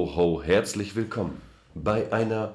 Ho, 0.00 0.16
ho, 0.16 0.42
herzlich 0.42 0.96
willkommen 0.96 1.42
bei 1.74 2.10
einer 2.10 2.54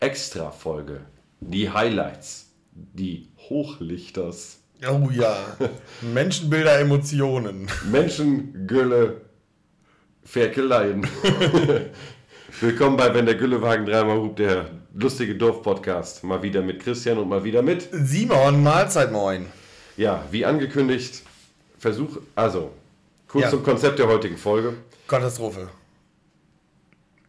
Extra-Folge. 0.00 1.02
Die 1.40 1.68
Highlights, 1.68 2.46
die 2.72 3.28
Hochlichters, 3.50 4.60
Oh 4.90 5.10
ja. 5.12 5.36
Menschenbilder, 6.00 6.80
Emotionen. 6.80 7.68
Menschen, 7.92 8.66
Gülle, 8.66 9.20
Ferkeleien. 10.24 11.06
willkommen 12.60 12.96
bei 12.96 13.12
Wenn 13.12 13.26
der 13.26 13.34
Güllewagen 13.34 13.84
dreimal 13.84 14.16
hupt, 14.16 14.38
der 14.38 14.70
lustige 14.94 15.34
Dorf-Podcast. 15.34 16.24
Mal 16.24 16.42
wieder 16.42 16.62
mit 16.62 16.80
Christian 16.82 17.18
und 17.18 17.28
mal 17.28 17.44
wieder 17.44 17.60
mit. 17.60 17.90
Simon, 17.92 18.62
Mahlzeit 18.62 19.12
moin. 19.12 19.44
Ja, 19.98 20.24
wie 20.30 20.46
angekündigt, 20.46 21.24
Versuch, 21.78 22.16
also, 22.34 22.70
kurz 23.26 23.44
Ja. 23.44 23.50
zum 23.50 23.62
Konzept 23.62 23.98
der 23.98 24.08
heutigen 24.08 24.38
Folge. 24.38 24.72
Katastrophe. 25.06 25.68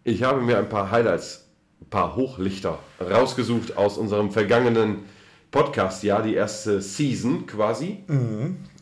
Ich 0.10 0.24
habe 0.24 0.42
mir 0.42 0.58
ein 0.58 0.70
paar 0.70 0.90
Highlights, 0.90 1.46
ein 1.82 1.90
paar 1.92 2.16
Hochlichter 2.16 2.80
rausgesucht 3.00 3.78
aus 3.78 3.96
unserem 3.96 4.32
vergangenen 4.32 5.04
Podcast, 5.52 6.02
ja, 6.02 6.20
die 6.24 6.34
erste 6.34 6.82
Season 6.82 7.46
quasi. 7.46 8.04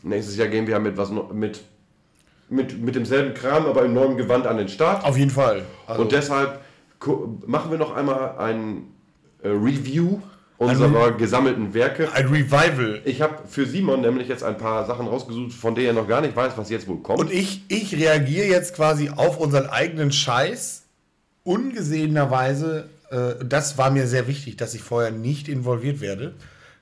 Nächstes 0.02 0.38
Jahr 0.38 0.48
gehen 0.48 0.66
wir 0.66 0.78
mit 0.78 0.96
was 0.96 1.10
mit, 1.10 1.60
mit, 2.48 2.80
mit 2.80 2.94
demselben 2.94 3.34
Kram, 3.34 3.66
aber 3.66 3.84
im 3.84 3.92
neuen 3.92 4.16
Gewand 4.16 4.46
an 4.46 4.56
den 4.56 4.68
Start. 4.68 5.04
Auf 5.04 5.18
jeden 5.18 5.30
Fall. 5.30 5.66
Also, 5.86 6.00
Und 6.00 6.12
deshalb 6.12 6.60
machen 7.46 7.70
wir 7.70 7.78
noch 7.78 7.94
einmal 7.94 8.38
ein 8.38 8.84
äh, 9.42 9.48
Review 9.48 10.20
unserer 10.56 11.12
gesammelten 11.12 11.74
Werke. 11.74 12.10
ein 12.10 12.28
Revival. 12.28 13.02
Ich 13.04 13.20
habe 13.20 13.46
für 13.46 13.66
Simon 13.66 14.00
nämlich 14.00 14.28
jetzt 14.28 14.42
ein 14.42 14.56
paar 14.56 14.86
Sachen 14.86 15.06
rausgesucht, 15.06 15.52
von 15.52 15.74
denen 15.74 15.88
er 15.88 15.92
noch 15.92 16.08
gar 16.08 16.22
nicht 16.22 16.34
weiß, 16.34 16.54
was 16.56 16.70
jetzt 16.70 16.88
wohl 16.88 17.02
kommt. 17.02 17.20
Und 17.20 17.30
ich, 17.30 17.64
ich 17.68 17.94
reagiere 17.94 18.46
jetzt 18.46 18.74
quasi 18.74 19.10
auf 19.14 19.38
unseren 19.38 19.66
eigenen 19.66 20.10
Scheiß. 20.10 20.84
Ungesehenerweise, 21.48 22.88
äh, 23.10 23.44
das 23.44 23.78
war 23.78 23.90
mir 23.90 24.06
sehr 24.06 24.26
wichtig, 24.26 24.56
dass 24.56 24.74
ich 24.74 24.82
vorher 24.82 25.10
nicht 25.10 25.48
involviert 25.48 26.00
werde. 26.00 26.34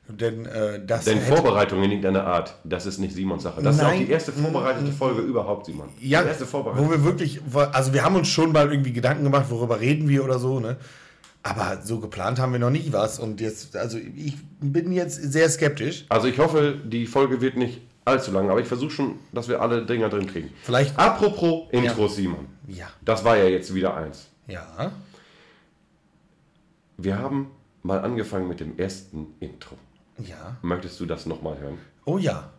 Denn 0.08 0.46
äh, 0.46 0.80
das 0.86 1.04
Denn 1.04 1.20
Vorbereitung 1.20 1.82
in 1.82 1.90
irgendeiner 1.90 2.24
Art, 2.24 2.54
das 2.62 2.86
ist 2.86 2.98
nicht 2.98 3.12
Simons 3.12 3.42
Sache. 3.42 3.60
Das 3.60 3.74
ist 3.76 3.82
auch 3.82 3.88
Nein. 3.88 4.06
die 4.06 4.12
erste 4.12 4.30
vorbereitete 4.32 4.92
Folge 4.92 5.20
überhaupt, 5.22 5.66
Simon. 5.66 5.88
Ja, 6.00 6.22
die 6.22 6.28
erste 6.28 6.44
wo 6.44 6.48
Vorbereitung. 6.50 6.90
wir 6.90 7.04
wirklich, 7.04 7.40
also 7.72 7.92
wir 7.92 8.04
haben 8.04 8.14
uns 8.14 8.28
schon 8.28 8.52
mal 8.52 8.70
irgendwie 8.70 8.92
Gedanken 8.92 9.24
gemacht, 9.24 9.46
worüber 9.48 9.80
reden 9.80 10.08
wir 10.08 10.22
oder 10.24 10.38
so, 10.38 10.60
ne? 10.60 10.76
Aber 11.42 11.80
so 11.82 11.98
geplant 11.98 12.38
haben 12.38 12.52
wir 12.52 12.58
noch 12.60 12.70
nie 12.70 12.86
was. 12.92 13.18
Und 13.18 13.40
jetzt, 13.40 13.74
also 13.76 13.98
ich 13.98 14.36
bin 14.60 14.92
jetzt 14.92 15.20
sehr 15.32 15.48
skeptisch. 15.50 16.06
Also 16.08 16.28
ich 16.28 16.38
hoffe, 16.38 16.76
die 16.84 17.06
Folge 17.06 17.40
wird 17.40 17.56
nicht 17.56 17.80
allzu 18.04 18.30
lang, 18.30 18.48
aber 18.48 18.60
ich 18.60 18.66
versuche 18.68 18.90
schon, 18.90 19.14
dass 19.32 19.48
wir 19.48 19.60
alle 19.60 19.84
Dinger 19.86 20.08
drin 20.08 20.26
kriegen. 20.28 20.50
Vielleicht- 20.62 20.96
Apropos 20.96 21.64
Intros, 21.72 22.14
Simon. 22.16 22.46
Ja. 22.68 22.86
Das 23.04 23.24
war 23.24 23.36
ja 23.36 23.44
jetzt 23.46 23.74
wieder 23.74 23.96
eins. 23.96 24.28
Ja. 24.46 24.92
Wir 26.96 27.18
haben 27.18 27.50
mal 27.82 28.00
angefangen 28.00 28.48
mit 28.48 28.60
dem 28.60 28.78
ersten 28.78 29.34
Intro. 29.40 29.76
Ja. 30.18 30.56
Möchtest 30.62 30.98
du 31.00 31.06
das 31.06 31.26
nochmal 31.26 31.58
hören? 31.58 31.78
Oh 32.04 32.18
ja. 32.18 32.50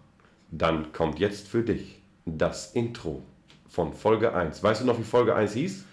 Dann 0.52 0.92
kommt 0.94 1.20
jetzt 1.20 1.48
für 1.48 1.64
dich 1.64 2.02
das 2.26 2.74
Intro 2.74 3.24
von 3.68 3.94
Folge 3.94 4.34
1. 4.34 4.64
Weißt 4.64 4.82
du 4.82 4.86
noch, 4.86 5.00
wie 5.00 5.04
Folge 5.04 5.36
1 5.36 5.54
hieß? 5.54 5.84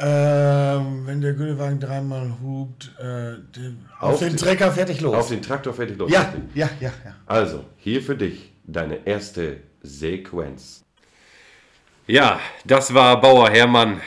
Ähm, 0.00 1.06
wenn 1.06 1.20
der 1.20 1.34
Güllewagen 1.34 1.80
dreimal 1.80 2.32
hupt, 2.40 2.94
äh, 3.00 3.34
auf, 3.98 4.14
Auf 4.14 4.18
den 4.20 4.36
Trecker 4.36 4.70
fertig 4.70 5.00
los. 5.00 5.14
Auf 5.16 5.28
den 5.28 5.42
Traktor 5.42 5.74
fertig 5.74 5.98
los. 5.98 6.10
ja, 6.10 6.32
ja, 6.54 6.70
ja, 6.78 6.92
ja. 7.04 7.16
Also, 7.26 7.64
hier 7.78 8.00
für 8.00 8.14
dich 8.16 8.52
deine 8.64 9.04
erste 9.06 9.56
Sequenz. 9.82 10.84
Ja, 12.06 12.38
das 12.64 12.94
war 12.94 13.20
Bauer 13.20 13.50
Hermann. 13.50 14.00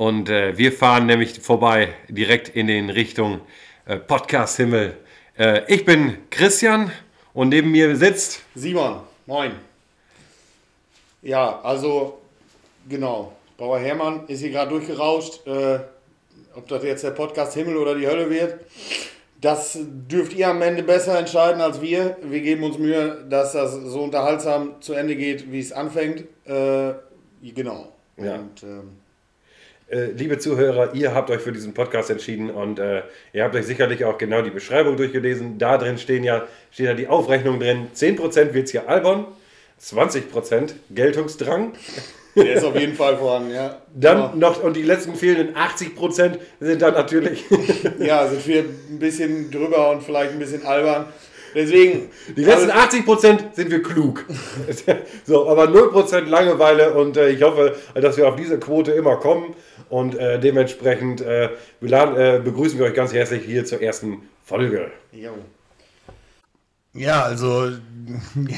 Und 0.00 0.30
äh, 0.30 0.56
wir 0.56 0.72
fahren 0.72 1.04
nämlich 1.04 1.40
vorbei 1.40 1.92
direkt 2.08 2.48
in 2.48 2.68
den 2.68 2.88
Richtung 2.88 3.42
äh, 3.84 3.98
Podcast 3.98 4.56
Himmel. 4.56 4.96
Äh, 5.38 5.60
ich 5.70 5.84
bin 5.84 6.16
Christian 6.30 6.90
und 7.34 7.50
neben 7.50 7.70
mir 7.70 7.94
sitzt. 7.96 8.40
Simon, 8.54 9.00
moin. 9.26 9.52
Ja, 11.20 11.60
also, 11.60 12.18
genau. 12.88 13.36
Bauer 13.58 13.78
Hermann 13.78 14.26
ist 14.26 14.40
hier 14.40 14.48
gerade 14.48 14.70
durchgerauscht. 14.70 15.46
Äh, 15.46 15.80
ob 16.54 16.66
das 16.68 16.82
jetzt 16.82 17.04
der 17.04 17.10
Podcast 17.10 17.52
Himmel 17.52 17.76
oder 17.76 17.94
die 17.94 18.06
Hölle 18.06 18.30
wird, 18.30 18.58
das 19.38 19.78
dürft 19.82 20.32
ihr 20.32 20.48
am 20.48 20.62
Ende 20.62 20.82
besser 20.82 21.18
entscheiden 21.18 21.60
als 21.60 21.82
wir. 21.82 22.16
Wir 22.22 22.40
geben 22.40 22.64
uns 22.64 22.78
Mühe, 22.78 23.22
dass 23.28 23.52
das 23.52 23.74
so 23.74 24.00
unterhaltsam 24.00 24.80
zu 24.80 24.94
Ende 24.94 25.14
geht, 25.14 25.52
wie 25.52 25.60
es 25.60 25.72
anfängt. 25.72 26.20
Äh, 26.46 26.94
genau. 27.42 27.92
Ja. 28.16 28.36
Und, 28.36 28.62
ähm, 28.62 28.92
Äh, 28.92 29.09
liebe 29.90 30.38
Zuhörer, 30.38 30.94
ihr 30.94 31.14
habt 31.14 31.30
euch 31.30 31.40
für 31.40 31.50
diesen 31.50 31.74
Podcast 31.74 32.10
entschieden 32.10 32.50
und 32.50 32.78
äh, 32.78 33.02
ihr 33.32 33.42
habt 33.42 33.56
euch 33.56 33.66
sicherlich 33.66 34.04
auch 34.04 34.18
genau 34.18 34.40
die 34.40 34.50
Beschreibung 34.50 34.96
durchgelesen. 34.96 35.58
Da 35.58 35.78
drin 35.78 35.98
stehen 35.98 36.22
ja, 36.22 36.46
steht 36.70 36.86
ja 36.86 36.94
die 36.94 37.08
Aufrechnung 37.08 37.58
drin. 37.58 37.88
10% 37.94 38.54
wird 38.54 38.66
es 38.66 38.70
hier 38.70 38.88
albern, 38.88 39.26
20% 39.82 40.74
Geltungsdrang. 40.90 41.72
der 42.36 42.54
ist 42.54 42.64
auf 42.64 42.78
jeden 42.78 42.94
Fall 42.94 43.16
vorhanden, 43.16 43.52
ja. 43.52 43.82
Dann 43.92 44.38
noch, 44.38 44.62
und 44.62 44.76
die 44.76 44.82
letzten 44.82 45.16
fehlenden 45.16 45.56
80% 45.56 46.38
sind 46.60 46.82
dann 46.82 46.94
natürlich, 46.94 47.44
Ja, 47.98 48.28
sind 48.28 48.46
wir 48.46 48.60
ein 48.60 48.98
bisschen 49.00 49.50
drüber 49.50 49.90
und 49.90 50.04
vielleicht 50.04 50.32
ein 50.32 50.38
bisschen 50.38 50.64
albern. 50.64 51.06
Deswegen. 51.52 52.10
die 52.36 52.44
letzten 52.44 52.70
80% 52.70 53.54
sind 53.54 53.72
wir 53.72 53.82
klug. 53.82 54.24
so, 55.24 55.48
aber 55.48 55.64
0% 55.64 56.26
Langeweile 56.26 56.94
und 56.94 57.16
äh, 57.16 57.30
ich 57.30 57.42
hoffe, 57.42 57.74
dass 57.94 58.16
wir 58.16 58.28
auf 58.28 58.36
diese 58.36 58.60
Quote 58.60 58.92
immer 58.92 59.16
kommen 59.16 59.56
und 59.90 60.14
äh, 60.14 60.40
dementsprechend 60.40 61.20
äh, 61.20 61.50
äh, 61.82 62.40
begrüßen 62.40 62.78
wir 62.78 62.86
euch 62.86 62.94
ganz 62.94 63.12
herzlich 63.12 63.44
hier 63.44 63.64
zur 63.64 63.82
ersten 63.82 64.22
Folge. 64.44 64.90
Jo. 65.12 65.32
Ja, 66.92 67.22
also 67.22 67.70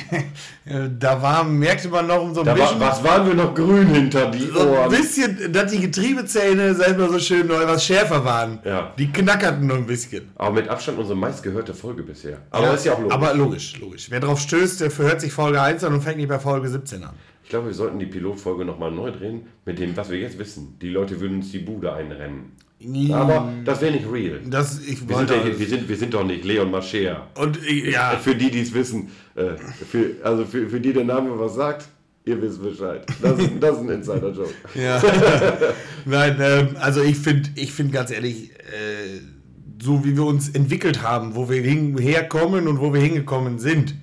da 0.98 1.20
war, 1.20 1.44
merkte 1.44 1.88
man 1.90 2.06
noch 2.06 2.22
um 2.22 2.32
so 2.32 2.40
ein 2.40 2.46
Da 2.46 2.56
war, 2.56 2.64
bisschen, 2.66 2.80
was 2.80 3.04
waren 3.04 3.26
wir 3.26 3.34
noch 3.34 3.54
grün 3.54 3.88
hinter 3.88 4.30
die 4.30 4.46
so 4.46 4.60
ein 4.60 4.68
Ohren? 4.68 4.90
bisschen, 4.90 5.52
dass 5.52 5.70
die 5.70 5.80
Getriebezähne, 5.80 6.74
sag 6.74 6.92
ich 6.92 6.96
mal 6.96 7.10
so 7.10 7.18
schön, 7.18 7.46
noch 7.46 7.60
etwas 7.60 7.84
schärfer 7.84 8.24
waren. 8.24 8.60
Ja. 8.64 8.94
Die 8.96 9.12
knackerten 9.12 9.66
nur 9.66 9.76
ein 9.76 9.86
bisschen. 9.86 10.30
Aber 10.36 10.52
mit 10.52 10.68
Abstand 10.68 10.98
unsere 10.98 11.18
meistgehörte 11.18 11.74
Folge 11.74 12.02
bisher. 12.02 12.38
Aber 12.50 12.72
ist 12.72 12.86
ja 12.86 12.94
auch 12.94 13.00
logisch. 13.00 13.14
Aber 13.14 13.34
logisch, 13.34 13.80
logisch. 13.80 14.06
Wer 14.10 14.20
drauf 14.20 14.40
stößt, 14.40 14.80
der 14.80 14.90
verhört 14.90 15.20
sich 15.20 15.32
Folge 15.32 15.60
1 15.60 15.84
an 15.84 15.92
und 15.92 16.00
fängt 16.00 16.16
nicht 16.16 16.28
bei 16.28 16.38
Folge 16.38 16.70
17 16.70 17.04
an. 17.04 17.12
Ich 17.52 17.54
glaube, 17.54 17.66
wir 17.66 17.74
sollten 17.74 17.98
die 17.98 18.06
Pilotfolge 18.06 18.64
nochmal 18.64 18.90
neu 18.90 19.10
drehen, 19.10 19.42
mit 19.66 19.78
dem, 19.78 19.94
was 19.94 20.08
wir 20.08 20.18
jetzt 20.18 20.38
wissen. 20.38 20.78
Die 20.80 20.88
Leute 20.88 21.20
würden 21.20 21.36
uns 21.36 21.52
die 21.52 21.58
Bude 21.58 21.92
einrennen. 21.92 22.52
Aber 23.12 23.52
das 23.62 23.82
wäre 23.82 23.92
nicht 23.92 24.10
real. 24.10 24.40
Das, 24.48 24.80
ich 24.80 25.06
Wir 25.06 25.18
sind, 25.18 25.28
ja, 25.28 25.42
hier- 25.42 25.58
wir, 25.58 25.66
sind, 25.66 25.86
wir 25.86 25.96
sind 25.98 26.14
doch 26.14 26.24
nicht 26.24 26.46
Leon 26.46 26.70
Mascher. 26.70 27.26
und 27.38 27.58
ich- 27.68 27.92
ja, 27.92 28.16
Für 28.22 28.34
die, 28.34 28.50
die 28.50 28.62
es 28.62 28.72
wissen, 28.72 29.10
äh, 29.34 29.50
für, 29.86 30.12
also 30.24 30.46
für, 30.46 30.66
für 30.70 30.80
die 30.80 30.94
der 30.94 31.04
Name 31.04 31.38
was 31.38 31.54
sagt, 31.56 31.88
ihr 32.24 32.40
wisst 32.40 32.62
Bescheid. 32.62 33.04
Das 33.20 33.38
ist, 33.38 33.50
das 33.60 33.76
ist 33.76 33.82
ein 33.82 33.88
Insider-Joke. 33.90 34.54
Ja. 34.74 35.02
Nein, 36.06 36.36
ähm, 36.40 36.68
also 36.80 37.02
ich 37.02 37.18
finde, 37.18 37.50
ich 37.56 37.70
finde 37.74 37.92
ganz 37.92 38.10
ehrlich, 38.10 38.50
äh, 38.52 39.20
so 39.82 40.06
wie 40.06 40.16
wir 40.16 40.24
uns 40.24 40.48
entwickelt 40.48 41.02
haben, 41.02 41.34
wo 41.34 41.50
wir 41.50 41.60
hin, 41.60 41.98
herkommen 41.98 42.66
und 42.66 42.80
wo 42.80 42.94
wir 42.94 43.02
hingekommen 43.02 43.58
sind, 43.58 43.94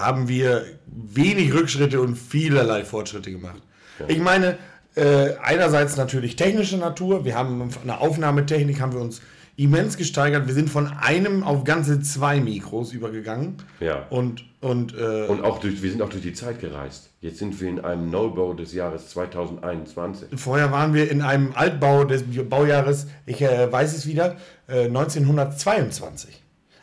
haben 0.00 0.28
wir 0.28 0.64
wenig 0.86 1.52
Rückschritte 1.54 2.00
und 2.00 2.16
vielerlei 2.16 2.84
Fortschritte 2.84 3.30
gemacht. 3.30 3.62
Ich 4.08 4.18
meine, 4.18 4.58
äh, 4.96 5.34
einerseits 5.42 5.96
natürlich 5.96 6.36
technische 6.36 6.78
Natur. 6.78 7.24
Wir 7.24 7.36
haben 7.36 7.70
der 7.86 8.00
Aufnahmetechnik 8.00 8.80
haben 8.80 8.92
wir 8.92 9.00
uns 9.00 9.20
immens 9.56 9.98
gesteigert. 9.98 10.46
Wir 10.46 10.54
sind 10.54 10.70
von 10.70 10.86
einem 10.86 11.44
auf 11.44 11.64
ganze 11.64 12.00
zwei 12.00 12.40
Mikros 12.40 12.92
übergegangen. 12.92 13.56
Ja. 13.78 14.06
Und, 14.08 14.44
und, 14.60 14.94
äh, 14.96 15.26
Und 15.26 15.44
auch 15.44 15.58
durch, 15.58 15.82
wir 15.82 15.90
sind 15.90 16.00
auch 16.00 16.08
durch 16.08 16.22
die 16.22 16.32
Zeit 16.32 16.60
gereist. 16.60 17.10
Jetzt 17.20 17.38
sind 17.38 17.60
wir 17.60 17.68
in 17.68 17.80
einem 17.80 18.10
Neubau 18.10 18.54
des 18.54 18.72
Jahres 18.72 19.10
2021. 19.10 20.40
Vorher 20.40 20.72
waren 20.72 20.94
wir 20.94 21.10
in 21.10 21.20
einem 21.20 21.52
Altbau 21.54 22.04
des 22.04 22.24
Baujahres, 22.48 23.06
ich 23.26 23.42
äh, 23.42 23.70
weiß 23.70 23.94
es 23.94 24.06
wieder, 24.06 24.36
äh, 24.66 24.86
1922. 24.86 26.40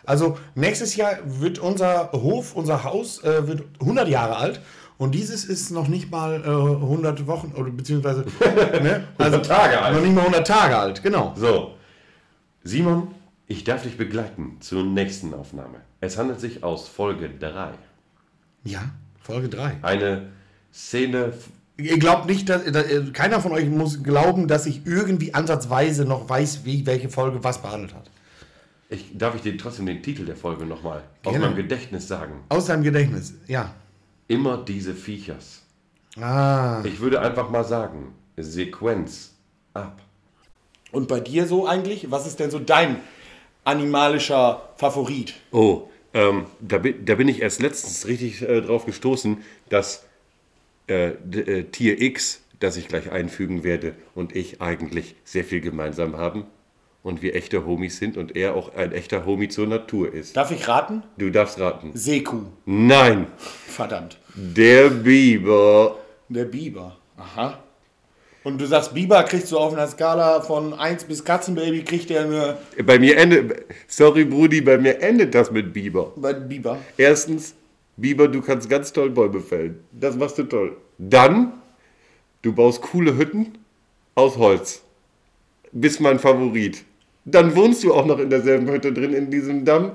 Also 0.07 0.37
nächstes 0.55 0.95
Jahr 0.95 1.17
wird 1.25 1.59
unser 1.59 2.11
Hof, 2.13 2.55
unser 2.55 2.85
Haus 2.85 3.21
äh, 3.23 3.45
wird 3.45 3.63
100 3.81 4.07
Jahre 4.07 4.37
alt 4.37 4.61
und 4.97 5.13
dieses 5.13 5.43
ist 5.43 5.69
noch 5.69 5.89
nicht 5.89 6.09
mal 6.09 6.41
äh, 6.43 6.47
100 6.47 7.27
Wochen 7.27 7.51
oder 7.55 7.69
beziehungsweise 7.69 8.21
ne? 8.81 9.03
also, 9.17 9.37
100 9.37 9.45
Tage 9.45 9.81
alt. 9.81 9.95
Noch 9.95 10.01
nicht 10.01 10.15
mal 10.15 10.21
100 10.21 10.47
Tage 10.47 10.77
alt, 10.77 11.03
genau. 11.03 11.33
So, 11.35 11.73
Simon, 12.63 13.09
ich 13.47 13.65
darf 13.65 13.83
dich 13.83 13.97
begleiten 13.97 14.57
zur 14.61 14.83
nächsten 14.83 15.33
Aufnahme. 15.33 15.81
Es 15.99 16.17
handelt 16.17 16.39
sich 16.39 16.63
aus 16.63 16.87
Folge 16.87 17.29
3. 17.29 17.71
Ja, 18.63 18.89
Folge 19.21 19.49
3. 19.49 19.79
Eine 19.81 20.29
Szene, 20.73 21.33
Ihr 21.79 21.99
glaubt 21.99 22.25
nicht, 22.27 22.49
dass, 22.49 22.63
dass 22.63 22.85
keiner 23.13 23.39
von 23.39 23.51
euch 23.51 23.67
muss 23.67 24.01
glauben, 24.01 24.47
dass 24.47 24.65
ich 24.65 24.85
irgendwie 24.85 25.35
ansatzweise 25.35 26.05
noch 26.05 26.27
weiß, 26.27 26.61
wie 26.63 26.87
welche 26.87 27.09
Folge 27.09 27.43
was 27.43 27.61
behandelt 27.61 27.93
hat. 27.93 28.09
Ich, 28.89 29.17
darf 29.17 29.35
ich 29.35 29.41
dir 29.41 29.57
trotzdem 29.57 29.85
den 29.85 30.01
Titel 30.01 30.25
der 30.25 30.37
Folge 30.37 30.65
nochmal 30.65 31.03
aus 31.25 31.37
meinem 31.37 31.55
Gedächtnis 31.55 32.07
sagen? 32.07 32.43
Aus 32.49 32.67
deinem 32.67 32.83
Gedächtnis, 32.83 33.33
ja. 33.47 33.73
Immer 34.29 34.57
diese 34.57 34.93
Viechers. 34.93 35.63
Ah. 36.19 36.81
Ich 36.85 36.99
würde 36.99 37.21
einfach 37.21 37.49
mal 37.49 37.65
sagen, 37.65 38.15
Sequenz 38.37 39.33
ab. 39.73 40.01
Und 40.91 41.09
bei 41.09 41.19
dir 41.19 41.47
so 41.47 41.67
eigentlich? 41.67 42.11
Was 42.11 42.25
ist 42.25 42.39
denn 42.39 42.49
so 42.49 42.59
dein 42.59 43.01
animalischer 43.65 44.69
Favorit? 44.77 45.33
Oh, 45.51 45.89
ähm, 46.13 46.45
da, 46.61 46.77
bin, 46.77 47.05
da 47.05 47.15
bin 47.15 47.27
ich 47.27 47.41
erst 47.41 47.61
letztens 47.61 48.07
richtig 48.07 48.41
äh, 48.41 48.61
drauf 48.61 48.85
gestoßen, 48.85 49.43
dass 49.67 50.05
äh, 50.87 51.09
äh, 51.09 51.63
Tier 51.65 52.01
X, 52.01 52.41
das 52.61 52.77
ich 52.77 52.87
gleich 52.87 53.11
einfügen 53.11 53.65
werde, 53.65 53.95
und 54.15 54.33
ich 54.33 54.61
eigentlich 54.61 55.15
sehr 55.25 55.43
viel 55.43 55.59
gemeinsam 55.59 56.15
haben 56.15 56.45
und 57.07 57.21
wir 57.21 57.35
echte 57.35 57.65
Homies 57.65 57.97
sind 57.97 58.17
und 58.17 58.35
er 58.35 58.53
auch 58.55 58.75
ein 58.75 58.91
echter 58.91 59.25
Homie 59.25 59.47
zur 59.47 59.65
Natur 59.65 60.13
ist. 60.13 60.35
Darf 60.35 60.51
ich 60.51 60.67
raten? 60.67 61.03
Du 61.17 61.29
darfst 61.29 61.57
raten. 61.57 61.91
Seekuh. 61.93 62.43
Nein, 62.65 63.27
Verdammt. 63.67 64.17
der 64.35 64.89
Biber. 64.89 65.95
Der 66.27 66.43
Biber. 66.45 66.97
Aha. 67.15 67.59
Und 68.43 68.59
du 68.59 68.65
sagst, 68.65 68.93
Biber 68.93 69.23
kriegst 69.23 69.51
du 69.51 69.57
auf 69.57 69.73
einer 69.73 69.87
Skala 69.87 70.41
von 70.41 70.73
1 70.73 71.05
bis 71.05 71.23
Katzenbaby, 71.23 71.83
kriegt 71.83 72.09
der 72.09 72.21
eine. 72.25 72.57
Bei 72.85 72.99
mir 72.99 73.17
endet, 73.17 73.65
sorry 73.87 74.25
Brudi, 74.25 74.59
bei 74.61 74.77
mir 74.77 75.01
endet 75.01 75.33
das 75.33 75.49
mit 75.49 75.73
Biber. 75.73 76.11
Bei 76.17 76.33
Biber. 76.33 76.77
Erstens, 76.97 77.55
Biber, 77.95 78.27
du 78.27 78.41
kannst 78.41 78.69
ganz 78.69 78.91
toll 78.91 79.09
Bäume 79.11 79.39
fällen. 79.39 79.79
Das 79.93 80.15
machst 80.17 80.37
du 80.37 80.43
toll. 80.43 80.75
Dann, 80.97 81.53
du 82.41 82.51
baust 82.53 82.81
coole 82.81 83.17
Hütten 83.17 83.57
aus 84.13 84.37
Holz. 84.37 84.81
Bist 85.71 86.01
mein 86.01 86.19
Favorit. 86.19 86.83
Dann 87.29 87.55
wohnst 87.57 87.83
du 87.83 87.93
auch 87.93 88.05
noch 88.05 88.19
in 88.19 88.29
derselben 88.29 88.71
Hütte 88.71 88.93
drin 88.93 89.13
in 89.13 89.29
diesem 89.29 89.65
Damm. 89.65 89.91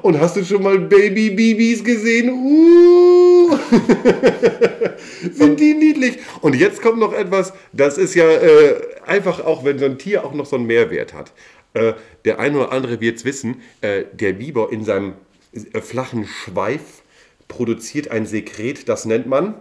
Und 0.00 0.20
hast 0.20 0.36
du 0.36 0.44
schon 0.44 0.62
mal 0.62 0.78
Baby-Bibis 0.78 1.82
gesehen? 1.82 2.30
Uh! 2.30 3.50
Sind 5.32 5.58
die 5.58 5.74
niedlich? 5.74 6.18
Und 6.40 6.54
jetzt 6.54 6.80
kommt 6.80 6.98
noch 6.98 7.12
etwas, 7.12 7.52
das 7.72 7.98
ist 7.98 8.14
ja 8.14 8.30
äh, 8.30 8.80
einfach 9.04 9.44
auch, 9.44 9.64
wenn 9.64 9.78
so 9.78 9.86
ein 9.86 9.98
Tier 9.98 10.24
auch 10.24 10.34
noch 10.34 10.46
so 10.46 10.56
einen 10.56 10.66
Mehrwert 10.66 11.12
hat. 11.12 11.32
Äh, 11.74 11.94
der 12.24 12.38
eine 12.38 12.58
oder 12.58 12.72
andere 12.72 13.00
wird 13.00 13.18
es 13.18 13.24
wissen, 13.24 13.60
äh, 13.80 14.04
der 14.12 14.34
Biber 14.34 14.70
in 14.70 14.84
seinem 14.84 15.14
äh, 15.52 15.80
flachen 15.80 16.26
Schweif 16.26 17.02
produziert 17.48 18.08
ein 18.08 18.24
Sekret, 18.24 18.88
das 18.88 19.04
nennt 19.04 19.26
man 19.26 19.56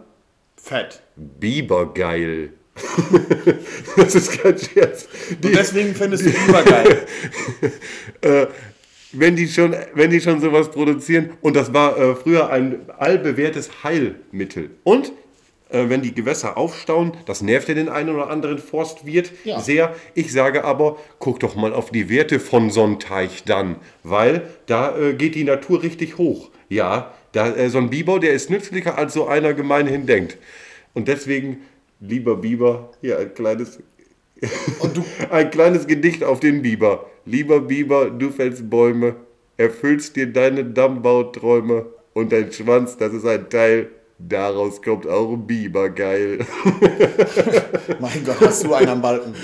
Fett. 0.56 1.02
Bibergeil. 1.16 2.54
das 3.98 4.16
ist 4.16 4.42
kein 4.42 4.58
Scherz. 4.58 5.08
Die, 5.42 5.48
Und 5.48 5.56
deswegen 5.56 5.94
findest 5.94 6.26
du 6.26 6.32
Biber 6.32 6.64
geil. 6.64 7.08
wenn 9.14 9.36
die 9.36 9.48
schon, 9.48 9.76
wenn 9.94 10.10
die 10.10 10.22
schon 10.22 10.40
sowas 10.42 10.72
produzieren. 10.72 11.32
Und 11.42 11.56
das 11.56 11.74
war 11.74 11.98
äh, 11.98 12.16
früher 12.16 12.50
ein 12.50 12.90
allbewährtes 12.98 13.84
Heilmittel. 13.84 14.72
Und 14.84 15.12
äh, 15.70 15.90
wenn 15.90 16.02
die 16.02 16.14
Gewässer 16.14 16.58
aufstauen, 16.58 17.14
das 17.26 17.42
nervt 17.42 17.68
ja 17.70 17.76
den 17.76 17.90
einen 17.90 18.10
oder 18.10 18.30
anderen 18.30 18.60
Forstwirt 18.60 19.32
Ja. 19.44 19.60
sehr. 19.60 19.96
Ich 20.16 20.32
sage 20.32 20.64
aber, 20.64 20.98
guck 21.20 21.40
doch 21.40 21.56
mal 21.56 21.74
auf 21.74 21.92
die 21.92 22.10
Werte 22.10 22.40
von 22.40 22.70
so 22.70 22.84
einem 22.84 23.00
Teich 23.00 23.44
dann, 23.46 23.78
weil 24.04 24.44
da 24.66 24.98
äh, 24.98 25.14
geht 25.14 25.36
die 25.36 25.44
Natur 25.44 25.84
richtig 25.84 26.18
hoch. 26.18 26.50
Ja, 26.70 27.14
da, 27.34 27.54
äh, 27.54 27.70
so 27.70 27.78
ein 27.78 27.90
Biber, 27.90 28.20
der 28.20 28.32
ist 28.32 28.50
nützlicher, 28.50 28.98
als 28.98 29.14
so 29.14 29.28
einer 29.28 29.54
gemeinhin 29.54 30.06
denkt. 30.06 30.38
Und 30.94 31.08
deswegen, 31.08 31.62
lieber 32.02 32.36
Biber, 32.36 32.90
hier 33.00 33.18
ein 33.20 33.34
kleines 33.34 33.80
ein 35.30 35.52
kleines 35.52 35.88
Gedicht 35.88 36.24
auf 36.24 36.40
den 36.40 36.62
Biber. 36.62 37.06
Lieber 37.26 37.62
Biber, 37.62 38.10
du 38.10 38.32
fällst 38.32 38.70
Bäume, 38.70 39.16
erfüllst 39.58 40.16
dir 40.16 40.32
deine 40.32 40.66
Dammbauträume 40.66 41.86
und 42.14 42.32
dein 42.32 42.52
Schwanz, 42.52 42.98
das 42.98 43.14
ist 43.14 43.26
ein 43.26 43.50
Teil, 43.50 43.90
daraus 44.18 44.82
kommt 44.82 45.08
auch 45.08 45.32
ein 45.32 45.46
Biber 45.46 45.90
geil. 45.90 46.40
mein 48.00 48.26
Gott, 48.26 48.42
hast 48.42 48.64
du 48.64 48.74
einen 48.74 48.90
am 48.90 49.02
Balken. 49.02 49.36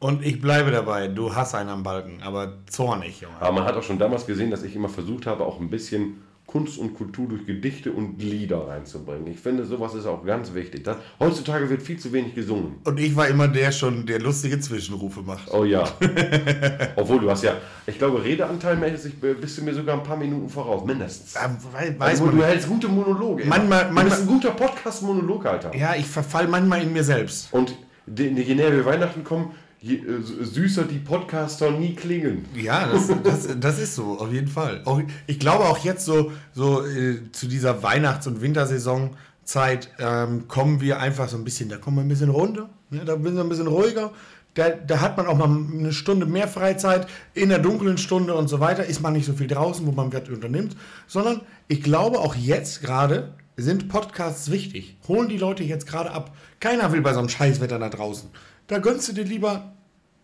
Und 0.00 0.26
ich 0.26 0.40
bleibe 0.40 0.70
dabei, 0.70 1.06
du 1.06 1.34
hast 1.34 1.54
einen 1.54 1.70
am 1.70 1.82
Balken, 1.84 2.20
aber 2.22 2.58
zornig, 2.66 3.20
Junge. 3.20 3.36
Aber 3.38 3.52
man 3.52 3.64
hat 3.64 3.76
auch 3.76 3.82
schon 3.82 3.98
damals 3.98 4.26
gesehen, 4.26 4.50
dass 4.50 4.64
ich 4.64 4.74
immer 4.74 4.88
versucht 4.88 5.26
habe, 5.26 5.44
auch 5.44 5.60
ein 5.60 5.70
bisschen 5.70 6.22
Kunst 6.46 6.78
und 6.78 6.94
Kultur 6.94 7.26
durch 7.28 7.46
Gedichte 7.46 7.90
und 7.90 8.22
Lieder 8.22 8.68
reinzubringen. 8.68 9.26
Ich 9.26 9.40
finde, 9.40 9.64
sowas 9.64 9.94
ist 9.94 10.06
auch 10.06 10.24
ganz 10.24 10.54
wichtig. 10.54 10.84
Das, 10.84 10.98
heutzutage 11.18 11.68
wird 11.70 11.82
viel 11.82 11.98
zu 11.98 12.12
wenig 12.12 12.34
gesungen. 12.34 12.76
Und 12.84 13.00
ich 13.00 13.16
war 13.16 13.26
immer 13.28 13.48
der 13.48 13.72
schon, 13.72 14.06
der 14.06 14.20
lustige 14.20 14.60
Zwischenrufe 14.60 15.22
macht. 15.22 15.50
Oh 15.52 15.64
ja. 15.64 15.84
Obwohl 16.96 17.20
du 17.20 17.30
hast 17.30 17.42
ja, 17.44 17.54
ich 17.86 17.98
glaube, 17.98 18.22
redeanteilmäßig 18.22 19.14
bist 19.40 19.58
du 19.58 19.62
mir 19.64 19.74
sogar 19.74 19.96
ein 19.96 20.02
paar 20.04 20.16
Minuten 20.16 20.48
voraus, 20.48 20.84
mindestens. 20.84 21.34
Ja, 21.34 21.56
wei- 21.72 21.94
weiß 21.98 22.10
Also, 22.10 22.26
man. 22.26 22.36
du 22.36 22.44
hältst 22.44 22.68
gute 22.68 22.88
Monologe. 22.88 23.42
immer. 23.44 23.56
Manchmal- 23.56 23.84
du 23.88 23.92
manchmal- 23.94 24.04
bist 24.18 24.20
ein 24.22 24.34
guter 24.34 24.50
Podcast-Monologhalter. 24.52 25.74
Ja, 25.76 25.94
ich 25.96 26.06
verfall 26.06 26.46
manchmal 26.48 26.82
in 26.82 26.92
mir 26.92 27.04
selbst. 27.04 27.52
Und 27.52 27.74
je 28.06 28.30
näher 28.54 28.70
wir 28.72 28.84
Weihnachten 28.84 29.24
kommen, 29.24 29.50
je 29.84 29.96
äh, 29.96 30.22
süßer 30.22 30.84
die 30.84 30.98
Podcaster 30.98 31.70
nie 31.70 31.94
klingen. 31.94 32.46
Ja, 32.54 32.88
das, 32.88 33.08
das, 33.22 33.60
das 33.60 33.78
ist 33.78 33.94
so, 33.94 34.18
auf 34.18 34.32
jeden 34.32 34.48
Fall. 34.48 34.80
Auch, 34.86 35.00
ich 35.26 35.38
glaube 35.38 35.64
auch 35.64 35.78
jetzt 35.78 36.06
so, 36.06 36.32
so 36.54 36.84
äh, 36.86 37.30
zu 37.32 37.46
dieser 37.46 37.82
Weihnachts- 37.82 38.26
und 38.26 38.40
Wintersaisonzeit 38.40 39.90
ähm, 39.98 40.48
kommen 40.48 40.80
wir 40.80 41.00
einfach 41.00 41.28
so 41.28 41.36
ein 41.36 41.44
bisschen, 41.44 41.68
da 41.68 41.76
kommen 41.76 41.98
wir 41.98 42.02
ein 42.02 42.08
bisschen 42.08 42.30
runter, 42.30 42.70
ne, 42.88 43.04
da 43.04 43.12
sind 43.12 43.34
wir 43.34 43.42
ein 43.42 43.48
bisschen 43.48 43.66
ruhiger. 43.66 44.12
Da, 44.54 44.70
da 44.70 45.00
hat 45.00 45.16
man 45.16 45.26
auch 45.26 45.36
mal 45.36 45.48
eine 45.48 45.92
Stunde 45.92 46.26
mehr 46.26 46.46
Freizeit, 46.46 47.08
in 47.34 47.48
der 47.48 47.58
dunklen 47.58 47.98
Stunde 47.98 48.34
und 48.34 48.46
so 48.46 48.60
weiter, 48.60 48.86
ist 48.86 49.02
man 49.02 49.12
nicht 49.12 49.26
so 49.26 49.32
viel 49.32 49.48
draußen, 49.48 49.84
wo 49.84 49.90
man 49.90 50.12
was 50.12 50.28
unternimmt, 50.28 50.76
sondern 51.08 51.40
ich 51.66 51.82
glaube 51.82 52.20
auch 52.20 52.36
jetzt 52.36 52.80
gerade 52.80 53.34
sind 53.56 53.88
Podcasts 53.88 54.50
wichtig. 54.52 54.96
Holen 55.08 55.28
die 55.28 55.38
Leute 55.38 55.64
jetzt 55.64 55.86
gerade 55.86 56.12
ab. 56.12 56.34
Keiner 56.60 56.92
will 56.92 57.02
bei 57.02 57.12
so 57.12 57.18
einem 57.18 57.28
Scheißwetter 57.28 57.80
da 57.80 57.88
draußen. 57.88 58.30
Da 58.68 58.78
gönnst 58.78 59.08
du 59.08 59.12
dir 59.12 59.24
lieber 59.24 59.73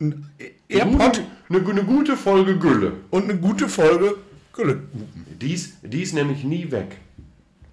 ein 0.00 0.31
AirPod 0.69 1.23
Eine, 1.49 1.69
eine 1.69 1.85
gute 1.85 2.17
Folge 2.17 2.58
Gülle. 2.58 2.93
und 3.11 3.25
eine 3.25 3.38
gute 3.38 3.69
Folge 3.69 4.17
Gülle. 4.52 4.82
Dies, 5.41 5.75
die 5.82 6.02
ist 6.02 6.14
nämlich 6.14 6.44
nie 6.44 6.70
weg. 6.70 6.97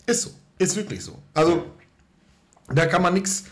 Ist 0.05 0.23
so. 0.23 0.29
Ist 0.59 0.75
wirklich 0.75 1.03
so. 1.03 1.17
Also, 1.33 1.65
da 2.73 2.85
kann 2.87 3.01
man 3.01 3.13
nichts 3.13 3.45